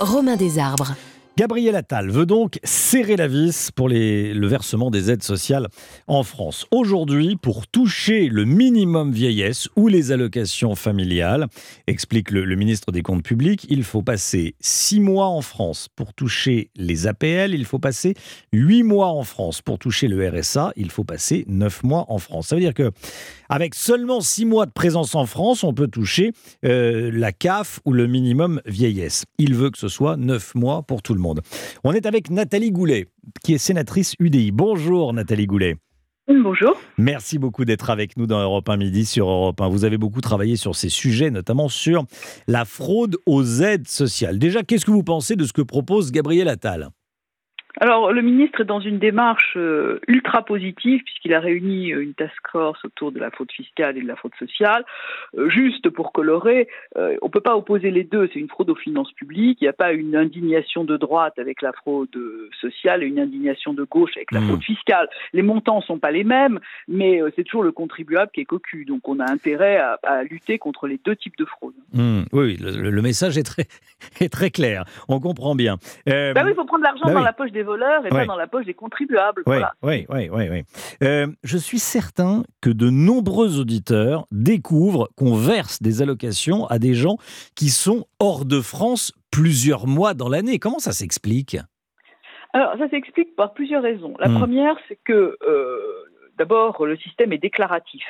[0.00, 0.94] Romain Desarbres.
[1.38, 5.68] Gabriel Attal veut donc serrer la vis pour le versement des aides sociales
[6.08, 6.66] en France.
[6.72, 11.46] Aujourd'hui, pour toucher le minimum vieillesse ou les allocations familiales,
[11.86, 16.12] explique le, le ministre des Comptes publics, il faut passer six mois en France pour
[16.12, 18.14] toucher les APL, il faut passer
[18.52, 22.48] huit mois en France pour toucher le RSA, il faut passer neuf mois en France.
[22.48, 22.90] Ça veut dire que
[23.48, 26.32] avec seulement six mois de présence en France, on peut toucher
[26.64, 29.24] euh, la CAF ou le minimum vieillesse.
[29.38, 31.40] Il veut que ce soit neuf mois pour tout le monde.
[31.84, 33.06] On est avec Nathalie Goulet,
[33.42, 34.52] qui est sénatrice UDI.
[34.52, 35.76] Bonjour Nathalie Goulet.
[36.28, 36.78] Bonjour.
[36.98, 39.68] Merci beaucoup d'être avec nous dans Europe 1 Midi sur Europe 1.
[39.68, 42.04] Vous avez beaucoup travaillé sur ces sujets, notamment sur
[42.46, 44.38] la fraude aux aides sociales.
[44.38, 46.90] Déjà, qu'est-ce que vous pensez de ce que propose Gabriel Attal?
[47.80, 52.14] Alors, le ministre est dans une démarche euh, ultra positive puisqu'il a réuni euh, une
[52.14, 54.84] task force autour de la fraude fiscale et de la fraude sociale.
[55.36, 58.28] Euh, juste pour colorer, on ne peut pas opposer les deux.
[58.32, 59.58] C'est une fraude aux finances publiques.
[59.60, 62.08] Il n'y a pas une indignation de droite avec la fraude
[62.60, 64.46] sociale et une indignation de gauche avec la Mmh.
[64.48, 65.08] fraude fiscale.
[65.32, 68.84] Les montants ne sont pas les mêmes, mais c'est toujours le contribuable qui est cocu.
[68.84, 71.74] Donc, on a intérêt à, à lutter contre les deux types de fraude.
[71.92, 73.66] Hmm, Oui, le, message est très,
[74.20, 74.84] est très clair.
[75.08, 75.76] On comprend bien.
[76.06, 77.24] Bah oui, il faut prendre l'argent bah dans oui.
[77.24, 78.20] la poche des voleurs et Ouais.
[78.20, 79.42] pas dans la poche des contribuables.
[79.46, 79.72] Oui, Voilà.
[79.82, 80.48] oui, oui, oui.
[80.50, 80.62] oui.
[81.04, 86.94] Euh, je suis certain que de nombreux auditeurs découvrent qu'on verse des allocations à des
[86.94, 87.16] gens
[87.54, 90.58] qui sont hors de France plusieurs mois dans l'année.
[90.58, 91.56] Comment ça s'explique?
[92.54, 94.14] Alors, ça s'explique par plusieurs raisons.
[94.18, 94.38] La Hmm.
[94.38, 95.78] première, c'est que, euh,
[96.38, 98.04] d'abord, le système est déclaratif.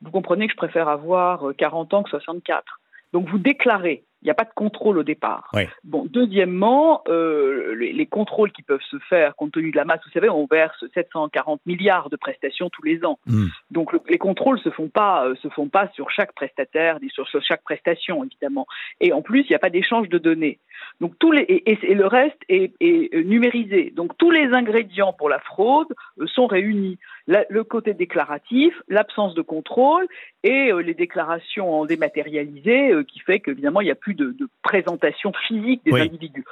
[0.00, 2.80] Vous comprenez que je préfère avoir euh, 40 ans que 64.
[3.12, 4.04] Donc, vous déclarez.
[4.22, 5.48] Il n'y a pas de contrôle au départ.
[5.84, 10.00] Bon, deuxièmement, euh, les, les contrôles qui peuvent se faire compte tenu de la masse,
[10.04, 13.18] vous savez, on verse 740 milliards de prestations tous les ans.
[13.26, 13.46] Hmm.
[13.70, 17.10] Donc le- les contrôles se font pas euh, se font pas sur chaque prestataire, ni
[17.10, 18.66] sur, sur chaque prestation évidemment.
[19.00, 20.58] Et en plus, il n'y a pas d'échange de données.
[21.00, 23.92] Donc tous les et, et- et le reste est, est, numérisé.
[23.94, 25.88] Donc tous les ingrédients pour la fraude
[26.20, 26.98] euh, sont réunis.
[27.28, 30.06] La- le côté déclaratif, l'absence de contrôle
[30.42, 34.34] et euh, les déclarations en dématérialisé euh, qui fait qu'évidemment il n'y a plus de,
[34.38, 36.00] de présentation physique des Oui.
[36.00, 36.44] individus.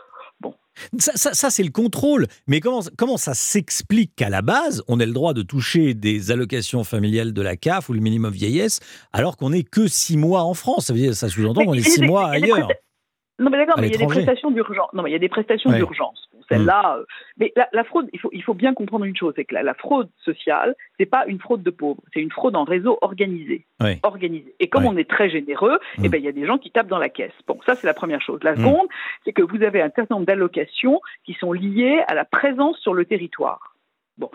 [0.98, 2.26] Ça, ça- ça, c'est le contrôle.
[2.46, 6.30] Mais comment, comment ça s'explique qu'à la base, on ait le droit de toucher des
[6.30, 8.80] allocations familiales de la CAF ou le minimum vieillesse,
[9.14, 10.88] alors qu'on n'est que six mois en France?
[10.88, 12.68] Ça, veut dire, ça sous-entend qu'on est six mois ailleurs.
[13.38, 14.90] Non, mais d'accord, mais il y a des prestations d'urgence.
[14.94, 15.76] Non, mais il y a des prestations Ouais.
[15.76, 16.30] d'urgence.
[16.48, 17.04] Celle-là, euh,
[17.38, 19.64] mais la, la fraude, il faut, il faut bien comprendre une chose, c'est que la,
[19.64, 23.66] la fraude sociale, c'est pas une fraude de pauvres, c'est une fraude en réseau organisé.
[23.80, 23.98] Ouais.
[24.04, 24.54] Organisé.
[24.60, 24.90] Et comme Ouais.
[24.92, 26.04] on est très généreux, Mm.
[26.04, 27.32] eh ben il y a des gens qui tapent dans la caisse.
[27.48, 28.38] Bon, ça c'est la première chose.
[28.44, 28.56] La Mm.
[28.58, 28.86] seconde,
[29.24, 32.94] c'est que vous avez un certain nombre d'allocations qui sont liées à la présence sur
[32.94, 33.74] le territoire.
[34.18, 34.30] Bon,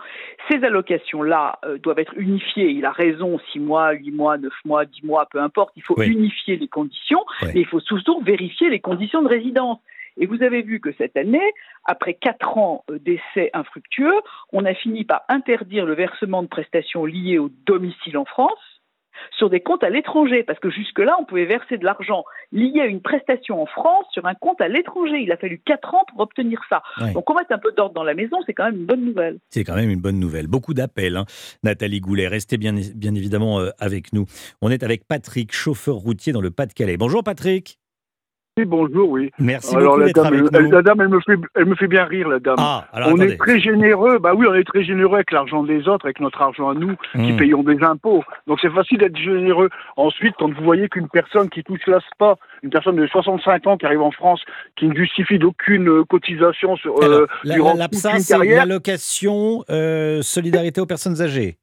[0.48, 2.70] ces allocations-là euh, doivent être unifiées.
[2.70, 5.72] Il a raison, 6 mois, 8 mois, 9 mois, 10 mois, peu importe.
[5.76, 6.06] Il faut Oui.
[6.06, 9.78] unifier les conditions, mais il faut surtout vérifier les conditions de résidence.
[10.18, 11.52] Et vous avez vu que cette année,
[11.84, 14.20] après 4 ans euh, d'essais infructueux,
[14.52, 18.81] on a fini par interdire le versement de prestations liées au domicile en France.
[19.36, 22.86] Sur des comptes à l'étranger, parce que jusque-là, on pouvait verser de l'argent lié à
[22.86, 25.20] une prestation en France sur un compte à l'étranger.
[25.20, 26.82] Il a fallu 4 ans pour obtenir ça.
[27.00, 27.12] Ouais.
[27.12, 29.04] Donc on va mettre un peu d'ordre dans la maison, c'est quand même une bonne
[29.04, 29.38] nouvelle.
[29.50, 30.46] C'est quand même une bonne nouvelle.
[30.46, 31.24] Beaucoup d'appels, hein.
[31.62, 32.28] Nathalie Goulet.
[32.28, 34.26] Restez bien, bien évidemment euh, avec nous.
[34.60, 36.96] On est avec Patrick, chauffeur routier dans le Pas-de-Calais.
[36.96, 37.81] Bonjour Patrick.
[38.58, 39.30] Oui, bonjour, oui.
[39.38, 40.70] Merci alors, beaucoup la dame, avec elle, nous.
[40.72, 42.56] la dame, elle me fait, elle me fait bien rire, la dame.
[42.58, 43.32] Ah, alors on attendez.
[43.32, 44.18] est très généreux.
[44.18, 46.94] Bah oui, on est très généreux avec l'argent des autres, avec notre argent à nous,
[47.14, 47.36] qui Hmm.
[47.38, 48.22] payons des impôts.
[48.46, 49.70] Donc c'est facile d'être généreux.
[49.96, 53.86] Ensuite, quand vous voyez qu'une personne qui touche l'ASPA, une personne de 65 ans qui
[53.86, 54.42] arrive en France,
[54.76, 58.66] qui ne justifie d'aucune euh, cotisation sur, euh, Alors, la, durant la- toute c'est carrière,
[58.66, 61.56] l'allocation euh, solidarité aux personnes âgées?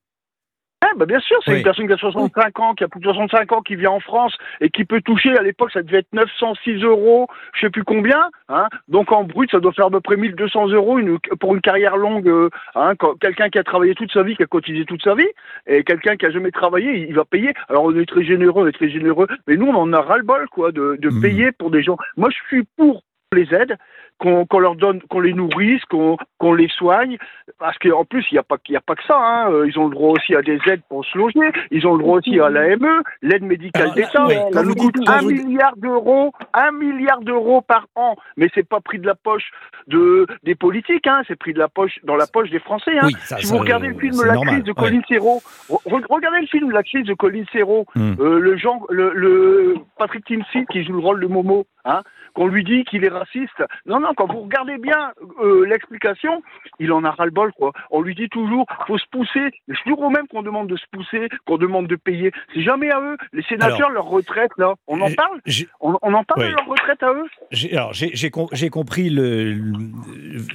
[0.82, 1.58] Ah, bah bien sûr, c'est Oui.
[1.58, 4.00] une personne qui a 65 ans, qui a plus de 65 ans, qui vit en
[4.00, 7.84] France et qui peut toucher, à l'époque, ça devait être 906 euros, je sais plus
[7.84, 8.68] combien, hein.
[8.88, 11.98] Donc en brut, ça doit faire à peu près 1200 euros une, pour une carrière
[11.98, 15.16] longue, euh, hein, quelqu'un qui a travaillé toute sa vie, qui a cotisé toute sa
[15.16, 15.28] vie,
[15.68, 17.54] et quelqu'un qui a jamais travaillé, il, va payer.
[17.68, 20.48] Alors on est très généreux, on est très généreux, mais nous, on en a ras-le-bol,
[20.50, 21.22] quoi, de, de Mhm.
[21.22, 21.98] payer pour des gens.
[22.16, 23.76] Moi, je suis pour les aides,
[24.20, 27.18] qu'on leur donne, qu'on les nourrisse, qu'on qu'on les soigne,
[27.58, 29.18] parce qu'en plus, il n'y a, pas- il a pas que ça.
[29.18, 29.52] Hein.
[29.52, 32.00] Euh, Ils ont le droit aussi à des aides pour se loger, ils ont le
[32.04, 34.26] droit aussi à l'AME, l'aide médicale d'État.
[34.28, 38.16] oui, ça nous coûte un vous milliard d'euros, un milliard d'euros par an.
[38.38, 39.50] Mais c'est pas pris de la poche
[39.88, 41.22] de, des politiques, hein.
[41.28, 42.98] c'est pris de la poche, dans la poche des Français.
[42.98, 43.08] Hein.
[43.08, 44.76] Oui, ça, si ça, vous regardez le film La normal, crise de ouais.
[44.90, 49.12] Colin Serrault, re- regardez le film La crise de Colin Serrault, euh, le, Jean, le,
[49.14, 52.02] le Patrick Timsit qui joue le rôle de Momo, hein,
[52.34, 53.64] qu'on lui dit qu'il est raciste.
[53.86, 56.42] Non, non, quand vous regardez bien euh, l'explication,
[56.80, 57.72] il en a ras-le-bol, quoi.
[57.92, 59.50] On lui dit toujours, faut se pousser.
[59.68, 62.32] C'est toujours aux mêmes qu'on demande de se pousser, qu'on demande de payer.
[62.54, 63.18] C'est jamais à eux.
[63.34, 65.40] Les sénateurs, Alors, leur retraite, là, on en parle
[65.82, 66.48] on, on en parle Oui.
[66.52, 69.74] de leur retraite à eux J'ai- Alors, j'ai j'ai com- j'ai compris le, le-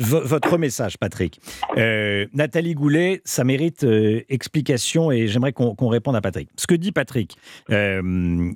[0.00, 1.40] vo- votre message, Patrick.
[1.76, 6.48] Euh, Nathalie Goulet, ça mérite euh, explication et j'aimerais qu'on réponde à Patrick.
[6.56, 7.36] Ce que dit Patrick,
[7.70, 8.50] euh,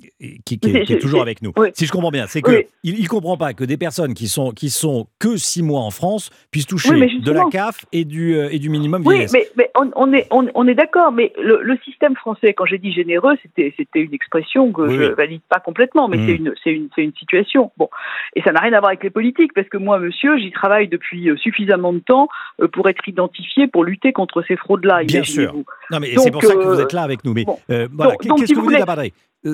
[0.45, 1.69] qui, qui est, qui toujours avec nous, oui.
[1.73, 2.67] si je comprends bien, c'est que Oui.
[2.83, 4.88] il, il comprend pas que des personnes qui sont qui sont
[5.19, 7.45] que six mois en France puissent toucher Oui, de la.
[7.51, 9.33] CAF et du euh, et du minimum Oui, vieillesse.
[9.33, 12.65] mais, mais on, on est, on, on est d'accord, mais le, le système français, quand
[12.65, 15.13] j'ai dit généreux, c'était, une expression que Oui, je oui.
[15.17, 16.25] valide pas complètement, mais Mm.
[16.27, 17.71] c'est, une, une, une situation.
[17.77, 17.89] Bon.
[18.35, 20.87] Et ça n'a rien à voir avec les politiques, parce que moi, monsieur, j'y travaille
[20.87, 22.27] depuis euh, suffisamment de temps
[22.61, 25.03] euh, pour être identifié, pour lutter contre ces fraudes-là.
[25.05, 25.53] Bien sûr.
[25.91, 27.33] Non, mais c'est pour ça que vous euh, êtes là avec nous.
[27.33, 27.57] Mais bon.
[27.71, 28.83] euh, voilà, qu'est-ce que vous voulez-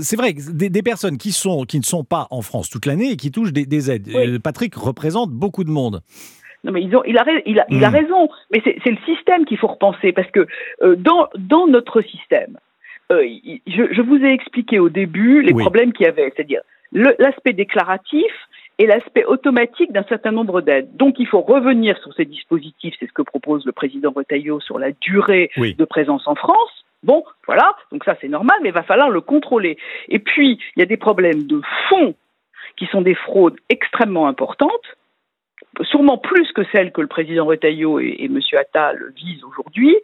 [0.02, 3.12] C'est vrai des, des personnes qui, sont, qui ne sont pas en France toute l'année
[3.12, 4.08] et qui touchent des, des aides.
[4.15, 6.02] Euh, Patrick représente beaucoup de monde.
[6.63, 7.93] Non, mais ils ont, il, a, il, a, il a Mm.
[7.95, 10.48] raison, mais c'est le système qu'il faut repenser, parce que
[10.82, 12.58] euh, dans, dans notre système,
[13.12, 13.24] euh,
[13.67, 15.62] je, je vous ai expliqué au début les Oui.
[15.62, 18.32] problèmes qu'il y avait, c'est-à-dire l'aspect déclaratif
[18.80, 20.89] et l'aspect automatique d'un certain nombre d'aides.
[20.98, 24.80] Donc il faut revenir sur ces dispositifs, c'est ce que propose le président Retailleau sur
[24.80, 25.76] la durée Oui.
[25.76, 26.85] de présence en France.
[27.06, 29.78] Bon, voilà, donc ça c'est normal, mais il va falloir le contrôler.
[30.10, 32.15] Et puis, il y a des problèmes de fond
[32.78, 34.98] qui sont des fraudes extrêmement importantes
[35.82, 38.39] sûrement plus que celles que le président Retailleau et, et M.
[38.58, 39.96] Attal visent aujourd'hui,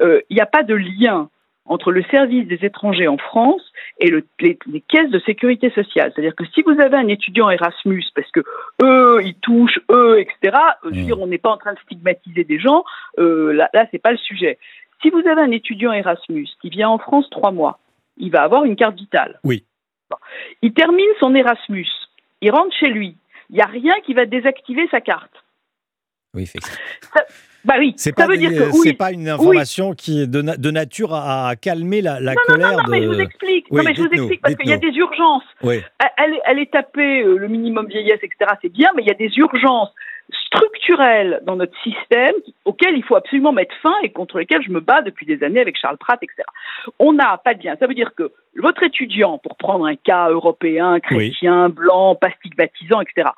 [0.00, 1.30] euh, il n'y a pas de lien
[1.66, 3.62] entre le service des étrangers en France
[3.98, 6.12] et le- les, les caisses de sécurité sociale.
[6.14, 8.40] C'est-à-dire que si vous avez un étudiant Erasmus, parce que
[8.82, 10.36] eux, ils touchent, eux, etc.,
[10.84, 12.84] euh, veux dire, on n'est pas en train de stigmatiser des gens,
[13.18, 14.58] euh, là, là c'est pas le sujet.
[15.04, 17.78] Si vous avez un étudiant Erasmus qui vient en France trois mois,
[18.16, 19.38] il va avoir une carte vitale.
[19.44, 19.64] Oui.
[20.62, 21.86] Il termine son Erasmus,
[22.40, 23.16] il rentre chez lui,
[23.50, 25.30] il n'y a rien qui va désactiver sa carte.
[26.32, 26.78] Oui, effectivement.
[27.66, 30.26] Bah oui, C'est ça pas, veut dire que c'est oui, pas une information qui est
[30.26, 33.08] de, na- de nature à, à calmer la, la non, colère non, non, mais je
[33.08, 33.66] vous explique.
[33.70, 35.44] Oui, non, mais je vous explique parce qu'il y a des urgences.
[35.62, 35.80] Oui.
[36.18, 38.52] Elle, elle est tapée euh, le minimum vieillesse, etc.
[38.62, 39.90] C'est bien, mais il y a des urgences
[40.30, 42.34] structurelles dans notre système
[42.64, 45.60] auxquelles il faut absolument mettre fin et contre lesquelles je me bats depuis des années
[45.60, 46.42] avec Charles Pratt, etc.
[46.98, 47.76] On n'a pas de lien.
[47.78, 53.00] Ça veut dire que votre étudiant, pour prendre un cas européen, chrétien, blanc, pas stigmatisant,
[53.00, 53.28] etc.,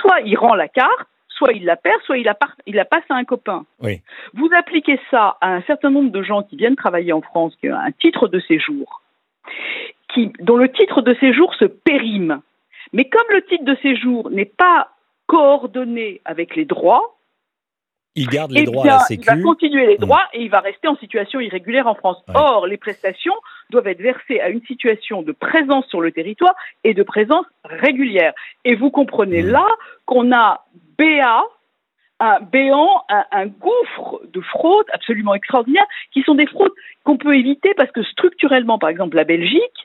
[0.00, 2.84] soit il rend la carte, soit il la perd, soit il la, par- il la
[2.84, 3.64] passe à un copain.
[3.80, 4.00] Oui.
[4.34, 7.70] Vous appliquez ça à un certain nombre de gens qui viennent travailler en France, qui
[7.70, 9.02] ont un titre de séjour,
[10.12, 12.40] qui, dont le titre de séjour se périme.
[12.92, 14.90] Mais comme le titre de séjour n'est pas
[15.36, 17.16] coordonné avec les droits,
[18.14, 19.42] Il garde les eh droits bien, à la il va Sécu.
[19.42, 20.04] continuer les Mm.
[20.04, 22.18] droits et il va rester en situation irrégulière en France.
[22.34, 23.32] Or, les prestations
[23.70, 28.34] doivent être versées à une situation de présence sur le territoire et de présence régulière.
[28.66, 29.46] Et vous comprenez Mm.
[29.52, 29.66] là
[30.04, 30.66] qu'on a
[30.98, 31.42] BA,
[32.20, 37.34] un béant, un, un gouffre de fraudes absolument extraordinaires, qui sont des fraudes qu'on peut
[37.34, 39.78] éviter parce que structurellement, par exemple, la Belgique,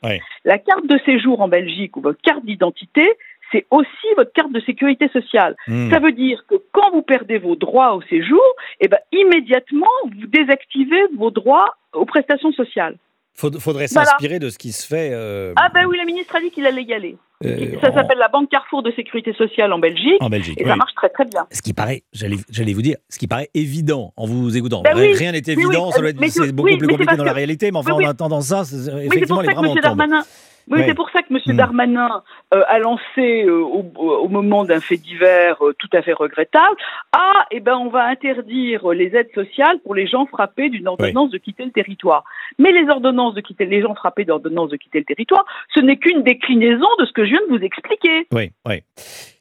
[0.43, 3.07] la carte de séjour en Belgique ou votre carte d'identité,
[3.51, 5.55] c'est aussi votre carte de sécurité sociale.
[5.67, 5.89] Hmm.
[5.91, 8.41] Ça veut dire que quand vous perdez vos droits au séjour,
[8.81, 12.97] eh ben, immédiatement, vous désactivez vos droits aux prestations sociales.
[13.35, 14.09] Faud- faudrait Voilà.
[14.09, 15.11] s'inspirer de ce qui se fait.
[15.13, 17.17] euh, Ah ben oui, la ministre a dit qu'il allait y aller.
[17.45, 20.17] euh, Ça s'appelle la Banque Carrefour de Sécurité Sociale en Belgique.
[20.21, 20.69] En Belgique, Et oui.
[20.71, 21.45] ça marche très très bien.
[21.51, 24.81] Ce qui paraît, j'allais vous dire, ce qui paraît évident en vous écoutant.
[24.81, 27.15] Ben oui, Rien n'est oui, évident, oui, être- mais c'est beaucoup oui, plus mais compliqué
[27.15, 28.07] dans la réalité, mais enfin oui, oui.
[28.07, 29.81] en attendant ça, c'est- Oui, c'est effectivement, pour les ça que bras M.
[29.83, 30.23] Darmanin.
[30.69, 31.39] Oui, c'est pour ça que M.
[31.45, 31.55] Hmm.
[31.55, 36.13] Darmanin euh, a lancé euh, au, au moment d'un fait divers euh, tout à fait
[36.13, 36.75] regrettable.
[37.15, 41.31] Ah, eh ben on va interdire les aides sociales pour les gens frappés d'une ordonnance
[41.31, 42.23] de quitter le territoire.
[42.59, 45.97] Mais les ordonnances de quitter les gens frappés d'ordonnance de quitter le territoire, ce n'est
[45.97, 48.27] qu'une déclinaison de ce que je viens de vous expliquer.
[48.33, 48.83] Oui, oui.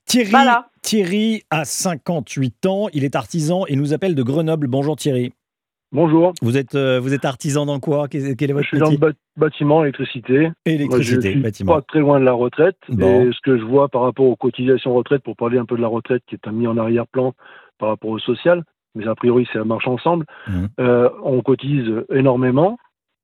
[0.05, 0.69] Thierry, Voilà.
[0.83, 4.69] Thierry a 58 ans, il est artisan et nous appelle de Grenoble.
[4.69, 5.33] Bonjour Thierry.
[5.93, 6.33] Bonjour.
[6.43, 8.09] Vous êtes, euh, vous êtes artisan dans quoi?
[8.09, 10.51] Quel est votre Je suis dans le bâtiment, électricité.
[10.67, 11.75] Électricité, Moi, je suis bâtiment.
[11.75, 12.77] pas très loin de la retraite.
[12.89, 13.23] Bon.
[13.23, 15.83] Et ce que je vois par rapport aux cotisations retraite, pour parler un peu de
[15.83, 17.35] la retraite qui est mis en arrière-plan
[17.79, 18.65] par rapport au social,
[18.97, 20.69] mais a priori ça marche ensemble, Mhm.
[20.81, 22.79] euh, on cotise énormément.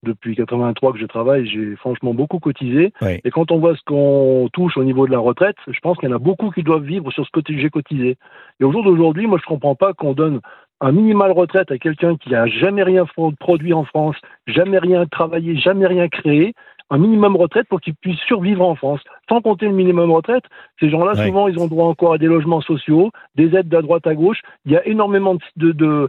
[0.05, 2.93] Depuis 83 que je travaille, j'ai franchement beaucoup cotisé.
[3.03, 3.21] Oui.
[3.25, 6.09] Et quand on voit ce qu'on touche au niveau de la retraite, je pense qu'il
[6.09, 8.17] y en a beaucoup qui doivent vivre sur ce que j'ai cotisé.
[8.61, 10.41] Et au jour d'aujourd'hui, moi je comprends pas qu'on donne
[10.83, 13.05] un minimal retraite à quelqu'un qui a jamais rien
[13.39, 14.17] produit en France,
[14.47, 16.55] jamais rien travaillé, jamais rien créé,
[16.91, 19.01] un minimum retraite pour qu'il puisse survivre en France.
[19.29, 20.45] Sans compter le minimum retraite,
[20.79, 21.27] ces gens-là, Ouais.
[21.29, 24.41] souvent, ils ont droit encore à des logements sociaux, des aides de droite à gauche.
[24.67, 26.09] Il y a énormément de, de, de,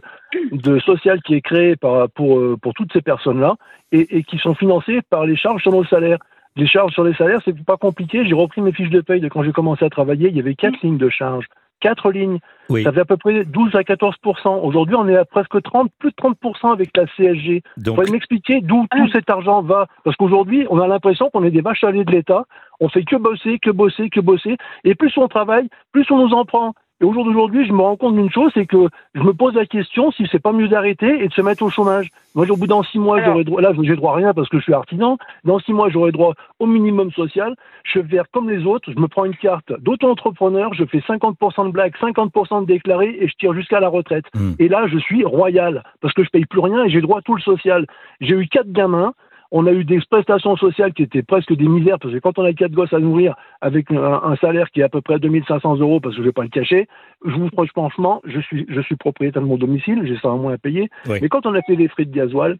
[0.52, 3.54] de social qui est créé par, pour, euh, pour toutes ces personnes-là
[3.92, 6.18] et, et qui sont financées par les charges sur nos salaires.
[6.56, 8.26] Les charges sur les salaires, c'est pas compliqué.
[8.26, 10.28] J'ai repris mes fiches de paye de quand j'ai commencé à travailler.
[10.28, 11.46] Il y avait quatre lignes de charges.
[11.80, 12.38] Quatre lignes.
[12.70, 12.82] Oui.
[12.82, 16.10] Ça fait à peu près 12 à 14% Aujourd'hui, on est à presque 30, plus
[16.10, 17.62] de 30% avec la CSG.
[17.76, 21.44] Donc- Vous pouvez m'expliquer d'où tout cet argent va Parce qu'aujourd'hui, on a l'impression qu'on
[21.44, 22.44] est des vaches à lait de l'État.
[22.80, 24.56] On fait que bosser, que bosser, que bosser.
[24.84, 26.74] Et plus on travaille, plus on nous en prend.
[27.00, 29.54] Et au jour d'aujourd'hui, je me rends compte d'une chose, c'est que je me pose
[29.54, 32.08] la question si c'est pas mieux d'arrêter et de se mettre au chômage.
[32.36, 34.58] Moi, au bout dans six mois, j'aurais droit, là, j'ai droit à rien parce que
[34.58, 35.18] je suis artisan.
[35.44, 37.54] Dans six mois, j'aurai droit au minimum social.
[37.84, 38.92] Je vais faire comme les autres.
[38.92, 40.72] Je me prends une carte d'auto-entrepreneur.
[40.74, 44.24] Je fais 50% de blagues, 50% de déclarés et je tire jusqu'à la retraite.
[44.58, 47.22] Et là, je suis royal parce que je paye plus rien et j'ai droit à
[47.22, 47.86] tout le social.
[48.20, 49.14] J'ai eu quatre gamins.
[49.56, 52.44] On a eu des prestations sociales qui étaient presque des misères, parce que quand on
[52.44, 55.76] a quatre gosses à nourrir avec un, un salaire qui est à peu près 2500
[55.76, 56.88] euros, parce que je vais pas le cacher,
[57.24, 60.54] je vous franchement, je suis, je suis propriétaire de mon domicile, j'ai ça en moins
[60.54, 60.90] à payer.
[61.08, 61.18] Oui.
[61.22, 62.56] Mais quand on a fait les frais de gasoil,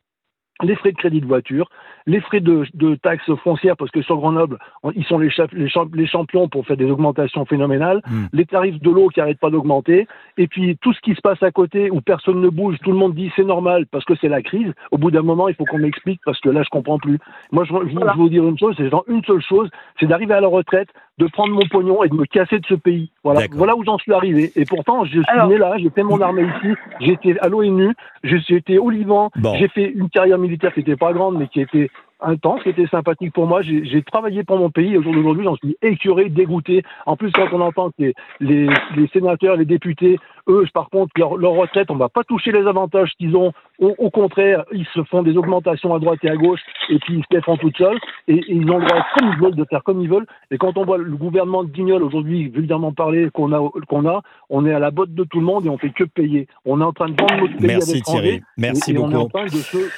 [0.63, 1.69] les frais de crédit de voiture,
[2.07, 5.53] les frais de, de taxes foncières, parce que sur Grenoble, on- ils sont les, chef-
[5.53, 8.27] les, champ- les champions pour faire des augmentations phénoménales, Hmm.
[8.33, 11.43] les tarifs de l'eau qui n'arrêtent pas d'augmenter, et puis tout ce qui se passe
[11.43, 14.29] à côté où personne ne bouge, tout le monde dit c'est normal parce que c'est
[14.29, 14.73] la crise.
[14.91, 17.19] Au bout d'un moment, il faut qu'on m'explique parce que là, je comprends plus.
[17.53, 20.07] Moi, je, je, je vais vous dire une chose, c'est genre une seule chose, c'est
[20.07, 20.89] d'arriver à la retraite,
[21.19, 23.11] de prendre mon pognon et de me casser de ce pays.
[23.23, 24.51] Voilà, voilà où j'en suis arrivé.
[24.57, 27.95] Et pourtant, je suis né là, j'ai fait mon armée ici, j'étais à l'ONU,
[28.25, 29.55] j'étais au Liban, Bon.
[29.55, 31.89] j'ai fait une carrière militaire qui n'était pas grande, mais qui était
[32.25, 33.63] intense, qui était sympathique pour moi.
[33.63, 34.95] J'ai travaillé pour mon pays.
[34.95, 36.83] et Au jour d'aujourd'hui, j'en suis écœuré, dégoûté.
[37.07, 40.19] En plus, quand on entend que les, les, les sénateurs, les députés,
[40.49, 43.53] eux, par contre, leur, leur retraite, on va pas toucher les avantages qu'ils ont.
[43.81, 46.61] Au, au contraire, ils se font des augmentations à droite et à gauche,
[46.91, 47.99] et puis ils se les font toutes seuls.
[48.29, 50.27] Et, et ils ont le droit, comme ils veulent, de faire comme ils veulent.
[50.51, 54.23] Et quand on voit le gouvernement de Guignol aujourd'hui, vulgairement parler, qu'on a, qu'on a,
[54.51, 56.47] on est à la botte de tout le monde et on fait que payer.
[56.65, 58.03] On est en train de vendre notre pays Merci.
[58.03, 59.25] Thierry, merci et, et on est beaucoup.
[59.25, 59.91] en train de se-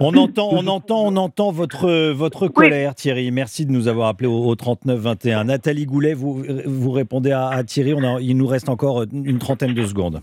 [0.00, 3.30] On entend, on entend, on entend votre, votre colère, Thierry.
[3.30, 5.44] Merci de nous avoir appelé au, au 39 21.
[5.44, 7.92] Nathalie Goulet, vous, vous répondez à, à Thierry.
[7.94, 10.20] On a- il nous reste encore une trentaine de secondes.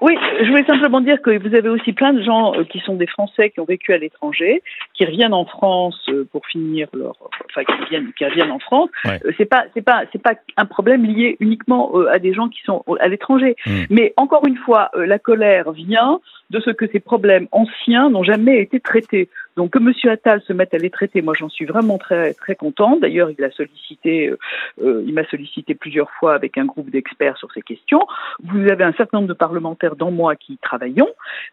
[0.00, 2.96] Oui, je voulais simplement dire que vous avez aussi plein de gens euh, qui sont
[2.96, 4.60] des Français qui ont vécu à l'étranger,
[4.94, 7.14] qui reviennent en France euh, pour finir leur,
[7.48, 8.90] enfin qui reviennent, qui reviennent en France.
[9.04, 9.20] Ouais.
[9.24, 12.48] Euh, C'est pas, c'est pas, c'est pas un problème lié uniquement euh, à des gens
[12.48, 13.54] qui sont à l'étranger.
[13.64, 13.70] Mm.
[13.90, 16.18] Mais encore une fois, euh, la colère vient
[16.50, 19.28] de ce que ces problèmes anciens n'ont jamais été traités.
[19.56, 19.92] Donc que M.
[20.10, 23.00] Attal se mette à les traiter, moi j'en suis vraiment très très contente.
[23.00, 24.38] D'ailleurs, il a sollicité, euh,
[24.82, 28.00] euh, il m'a sollicité plusieurs fois avec un groupe d'experts sur ces questions.
[28.42, 31.08] Vous avez un certain nombre de parlementaires dans moi qui y travaillons,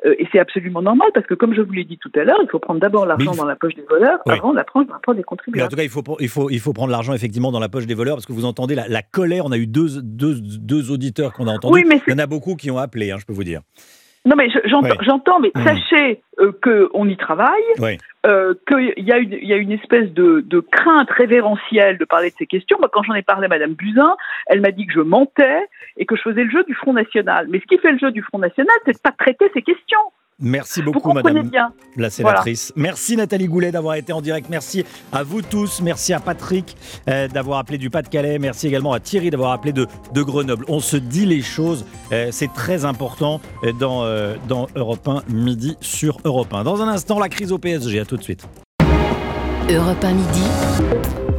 [0.05, 2.39] euh, et c'est absolument normal parce que comme je vous l'ai dit tout à l'heure,
[2.41, 4.33] il faut prendre d'abord l'argent faut- dans la poche des voleurs Oui.
[4.35, 5.69] avant de la prendre dans la poche des Mais en contribuables.
[5.69, 7.95] tout cas, il faut, il faut, il faut prendre l'argent effectivement dans la poche des
[7.95, 9.45] voleurs parce que vous entendez la, la colère.
[9.45, 11.73] On a eu deux, deux, deux auditeurs qu'on a entendus.
[11.73, 13.61] Oui, mais Il y en a beaucoup qui ont appelé, hein, je peux vous dire.
[14.25, 14.59] Non mais je-
[15.03, 15.51] j'entends, Ouais.
[15.55, 15.67] mais Mhm.
[15.67, 17.49] sachez euh, qu'on y travaille.
[18.25, 22.05] Euh, qu'il y, a une- il y a une espèce de, de crainte révérentielle de
[22.05, 22.77] parler de ces questions.
[22.79, 24.15] Moi, quand j'en ai parlé à Madame Buzyn,
[24.47, 25.61] elle m'a dit que je mentais
[25.97, 27.47] et que je faisais le jeu du Front National.
[27.49, 29.99] Mais ce qui fait le jeu du Front National, c'est de pas traiter ces questions.
[30.41, 31.73] Merci beaucoup, Madame bien.
[31.97, 32.71] la sénatrice.
[32.75, 34.47] Merci Nathalie Goulet d'avoir été en direct.
[34.49, 35.81] Merci à vous tous.
[35.81, 36.77] Merci à Patrick
[37.09, 38.39] euh, d'avoir appelé du Pas-de-Calais.
[38.39, 40.65] Merci également à Thierry d'avoir appelé de, de Grenoble.
[40.67, 41.85] On se dit les choses.
[42.11, 46.63] euh, C'est très important euh, dans, euh, dans Europe 1 midi sur Europe 1.
[46.63, 47.99] Dans un instant, la crise au PSG.
[47.99, 48.47] À tout de suite.
[49.69, 50.43] Europe 1 midi.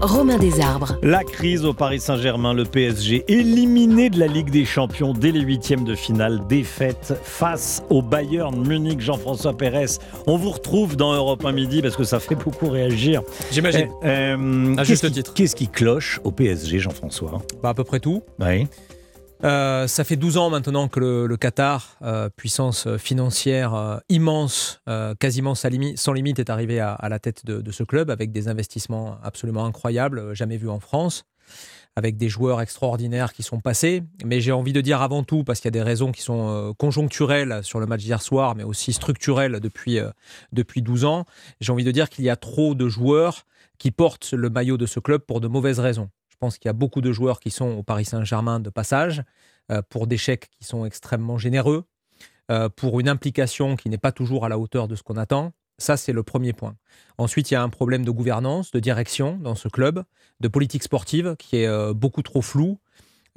[0.01, 0.96] Romain Desarbres.
[1.03, 5.40] La crise au Paris Saint-Germain, le PSG éliminé de la Ligue des Champions dès les
[5.40, 9.01] huitièmes de finale, défaite face au Bayern Munich.
[9.01, 13.22] Jean-François Pérez, on vous retrouve dans Europe 1 midi parce que ça fait beaucoup réagir.
[13.53, 13.88] J'imagine.
[14.05, 15.34] Euh, euh, À qu'est-ce juste qui- titre.
[15.34, 17.42] Qu'est-ce qui cloche au PSG, Jean-François?
[17.62, 18.22] Bah, à peu près tout.
[18.38, 18.66] Oui.
[19.43, 24.82] Euh, ça fait 12 ans maintenant que le, Qatar, euh, puissance financière euh, immense,
[25.18, 29.64] quasiment sans limite, est arrivé à, la tête de, ce club avec des investissements absolument
[29.64, 31.24] incroyables, jamais vus en France,
[31.97, 34.03] avec des joueurs extraordinaires qui sont passés.
[34.24, 36.74] Mais j'ai envie de dire avant tout, parce qu'il y a des raisons qui sont
[36.78, 39.99] conjoncturelles sur le match d'hier soir, mais aussi structurelles depuis,
[40.53, 41.24] depuis 12 ans,
[41.61, 43.47] j'ai envie de dire qu'il y a trop de joueurs
[43.78, 46.11] qui portent le maillot de ce club pour de mauvaises raisons.
[46.41, 49.24] Je pense qu'il y a beaucoup de joueurs qui sont au Paris Saint-Germain de passage,
[49.70, 51.84] euh, pour des chèques qui sont extrêmement généreux,
[52.51, 55.53] euh, pour une implication qui n'est pas toujours à la hauteur de ce qu'on attend.
[55.76, 56.76] Ça, c'est le premier point.
[57.18, 60.03] Ensuite, il y a un problème de gouvernance, de direction dans ce club,
[60.41, 62.78] de politique sportive qui est euh, beaucoup trop floue,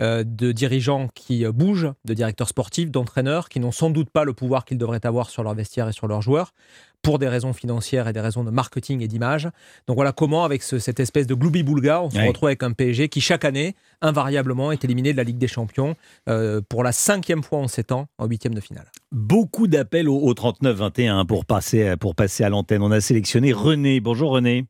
[0.02, 4.24] euh, de dirigeants qui euh, bougent, de directeurs sportifs, d'entraîneurs qui n'ont sans doute pas
[4.24, 6.54] le pouvoir qu'ils devraient avoir sur leur vestiaire et sur leurs joueurs,
[7.02, 9.50] pour des raisons financières et des raisons de marketing et d'image.
[9.88, 13.10] Donc voilà comment, avec ce- cette espèce de gloubi-boulga, on se retrouve avec un PSG
[13.10, 15.96] qui, chaque année, invariablement, est éliminé de la Ligue des Champions
[16.30, 18.90] euh, pour la cinquième fois en sept ans, en huitième de finale.
[19.12, 22.82] Beaucoup d'appels au, au 39-21 pour passer, pour passer à l'antenne.
[22.82, 24.00] On a sélectionné René.
[24.00, 24.66] Bonjour René.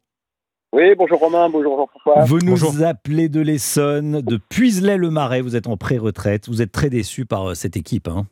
[0.74, 2.24] Oui, bonjour Romain, bonjour Jean-François.
[2.26, 5.42] Vous nous appelez de l'Essonne, de Puiselay-le-Marais.
[5.42, 6.48] Vous êtes en pré-retraite.
[6.50, 8.08] Vous êtes très déçu par euh, cette équipe.
[8.08, 8.24] hein.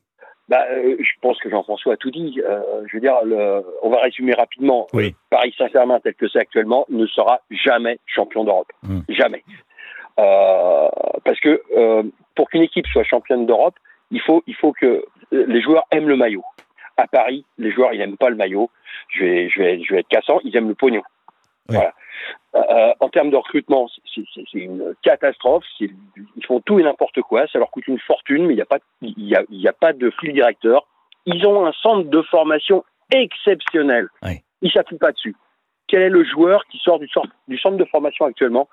[0.49, 2.41] Bah, euh, je pense que Jean-François a tout dit.
[2.43, 4.87] Euh, je veux dire, le- on va résumer rapidement.
[4.91, 5.13] Oui.
[5.29, 8.71] Paris Saint-Germain, tel que c'est actuellement, ne sera jamais champion d'Europe.
[8.81, 9.01] Hmm.
[9.07, 9.43] Jamais.
[10.19, 10.87] Euh,
[11.23, 12.01] parce que euh,
[12.35, 13.75] pour qu'une équipe soit championne d'Europe,
[14.09, 16.43] il faut, il faut que les joueurs aiment le maillot.
[16.97, 18.69] À Paris, les joueurs, ils n'aiment pas le maillot.
[19.15, 21.03] Je vais, je vais, je vais être cassant, ils aiment le pognon.
[21.69, 21.93] Voilà.
[22.55, 25.63] Euh, en termes de recrutement, c'est une catastrophe.
[25.79, 25.89] Ils
[26.45, 27.47] font tout et n'importe quoi.
[27.47, 29.67] Ça leur coûte une fortune, mais il n'y a, pas- il y a, il y
[29.67, 30.85] a pas de fil directeur.
[31.25, 32.83] Ils ont un centre de formation
[33.13, 34.07] exceptionnel.
[34.61, 35.35] Ils ne s'appuient pas dessus.
[35.87, 38.67] Quel est le joueur qui sort du, centre- du centre de formation actuellement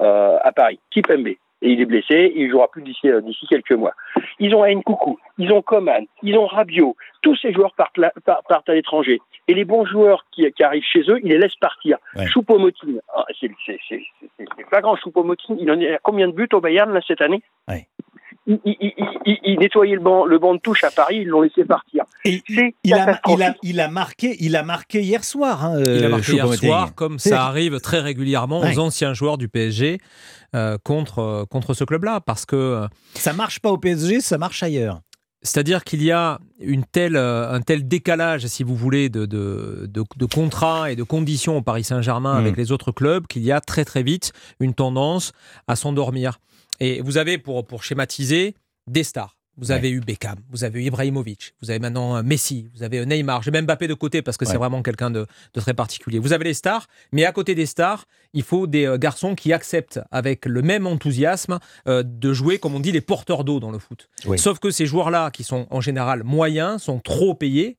[0.00, 0.78] euh, à Paris?
[0.90, 1.28] Kipembe.
[1.62, 3.94] Et il est blessé, et il jouera plus d'ici euh, d'ici quelques mois.
[4.40, 6.96] Ils ont Nkoukou, ils ont Coman, ils ont Rabiot.
[7.22, 9.20] Tous ces joueurs partent, là- par- partent à l'étranger.
[9.48, 11.98] Et les bons joueurs qui, qui arrivent chez eux, ils les laissent partir.
[12.26, 13.50] Choupo-Moting, ah, c'est
[14.68, 14.96] flagrant.
[14.96, 17.42] Choupo-Moting, il en est à combien de buts au Bayern là, cette année?
[18.46, 18.92] Il- il-
[19.26, 22.04] il- il nettoyait le banc, le banc de touche à Paris, ils l'ont laissé partir.
[22.24, 23.56] Et il a, il, a, catastrophique.
[23.62, 25.64] il, a marqué, il a marqué hier soir.
[25.64, 28.76] hein, Il a euh, marqué hier soir, comme ça arrive très régulièrement Ouais.
[28.76, 29.98] aux anciens joueurs du PSG
[30.54, 32.20] euh, contre, euh, contre ce club-là.
[32.20, 32.56] Parce que.
[32.56, 35.00] euh, Ça marche pas au PSG, ça marche ailleurs.
[35.44, 40.04] C'est-à-dire qu'il y a une telle, un tel décalage, si vous voulez, de, de, de-
[40.16, 42.38] de contrats et de conditions au Paris Saint-Germain Mm.
[42.44, 45.32] avec les autres clubs qu'il y a très très vite une tendance
[45.66, 46.38] à s'endormir.
[46.82, 48.56] Et vous avez, pour, pour schématiser,
[48.88, 49.38] des stars.
[49.56, 53.00] Vous avez eu Beckham, vous avez eu Ibrahimovic, vous avez maintenant euh, Messi, vous avez
[53.00, 53.42] euh, Neymar.
[53.42, 56.18] J'ai même Mbappé de côté parce que c'est vraiment quelqu'un de, de très particulier.
[56.18, 59.52] Vous avez les stars, mais à côté des stars, il faut des euh, garçons qui
[59.52, 63.70] acceptent avec le même enthousiasme euh, de jouer, comme on dit, les porteurs d'eau dans
[63.70, 64.08] le foot.
[64.24, 64.38] Oui.
[64.38, 67.76] Sauf que ces joueurs-là, qui sont en général moyens, sont trop payés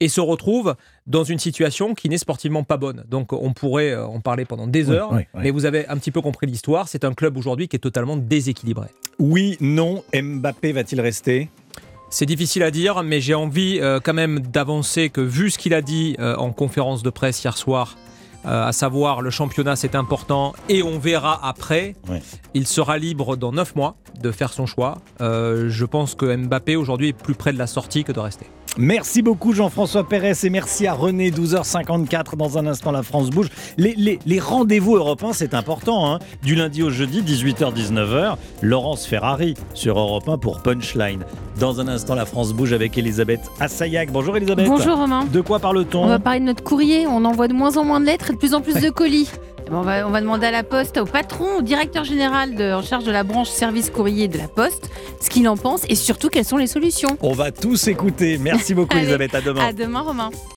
[0.00, 0.74] et se retrouvent
[1.06, 3.04] dans une situation qui n'est sportivement pas bonne.
[3.08, 5.40] Donc on pourrait euh, en parler pendant des heures, oui, oui.
[5.42, 6.88] mais vous avez un petit peu compris l'histoire.
[6.88, 8.88] C'est un club aujourd'hui qui est totalement déséquilibré.
[9.18, 11.50] Oui, non, Mbappé va-t-il rester?
[12.10, 15.74] C'est difficile à dire, mais j'ai envie euh, quand même d'avancer que vu ce qu'il
[15.74, 17.98] a dit euh, en conférence de presse hier soir,
[18.46, 21.96] euh, à savoir le championnat c'est important et on verra après,
[22.54, 24.98] il sera libre dans 9 mois de faire son choix.
[25.20, 28.46] Je pense que Mbappé aujourd'hui est plus près de la sortie que de rester.
[28.76, 32.36] Merci beaucoup Jean-François Pérez et merci à René, 12h54.
[32.36, 33.48] Dans un instant, la France bouge.
[33.76, 36.12] Les, les- les rendez-vous européens, c'est important.
[36.12, 36.18] hein.
[36.42, 41.24] Du lundi au jeudi, 18h-19h, Laurence Ferrari sur Europe 1 pour Punchline.
[41.58, 44.10] Dans un instant, la France bouge avec Elisabeth Assayag.
[44.12, 44.68] Bonjour Elisabeth.
[44.68, 45.24] Bonjour, Romain.
[45.24, 46.04] De quoi parle-t-on?
[46.04, 47.06] On va parler de notre courrier.
[47.08, 49.30] On envoie de moins en moins de lettres et de plus en plus de colis.
[49.70, 52.82] On, va, on va demander à la Poste, au patron, au directeur général de, en
[52.82, 54.90] charge de la branche service courrier de la Poste,
[55.20, 57.16] ce qu'il en pense et surtout quelles sont les solutions.
[57.20, 58.38] On va tous écouter.
[58.38, 59.34] Merci beaucoup Allez, Elisabeth.
[59.34, 59.66] À demain.
[59.68, 60.30] À demain, Romain.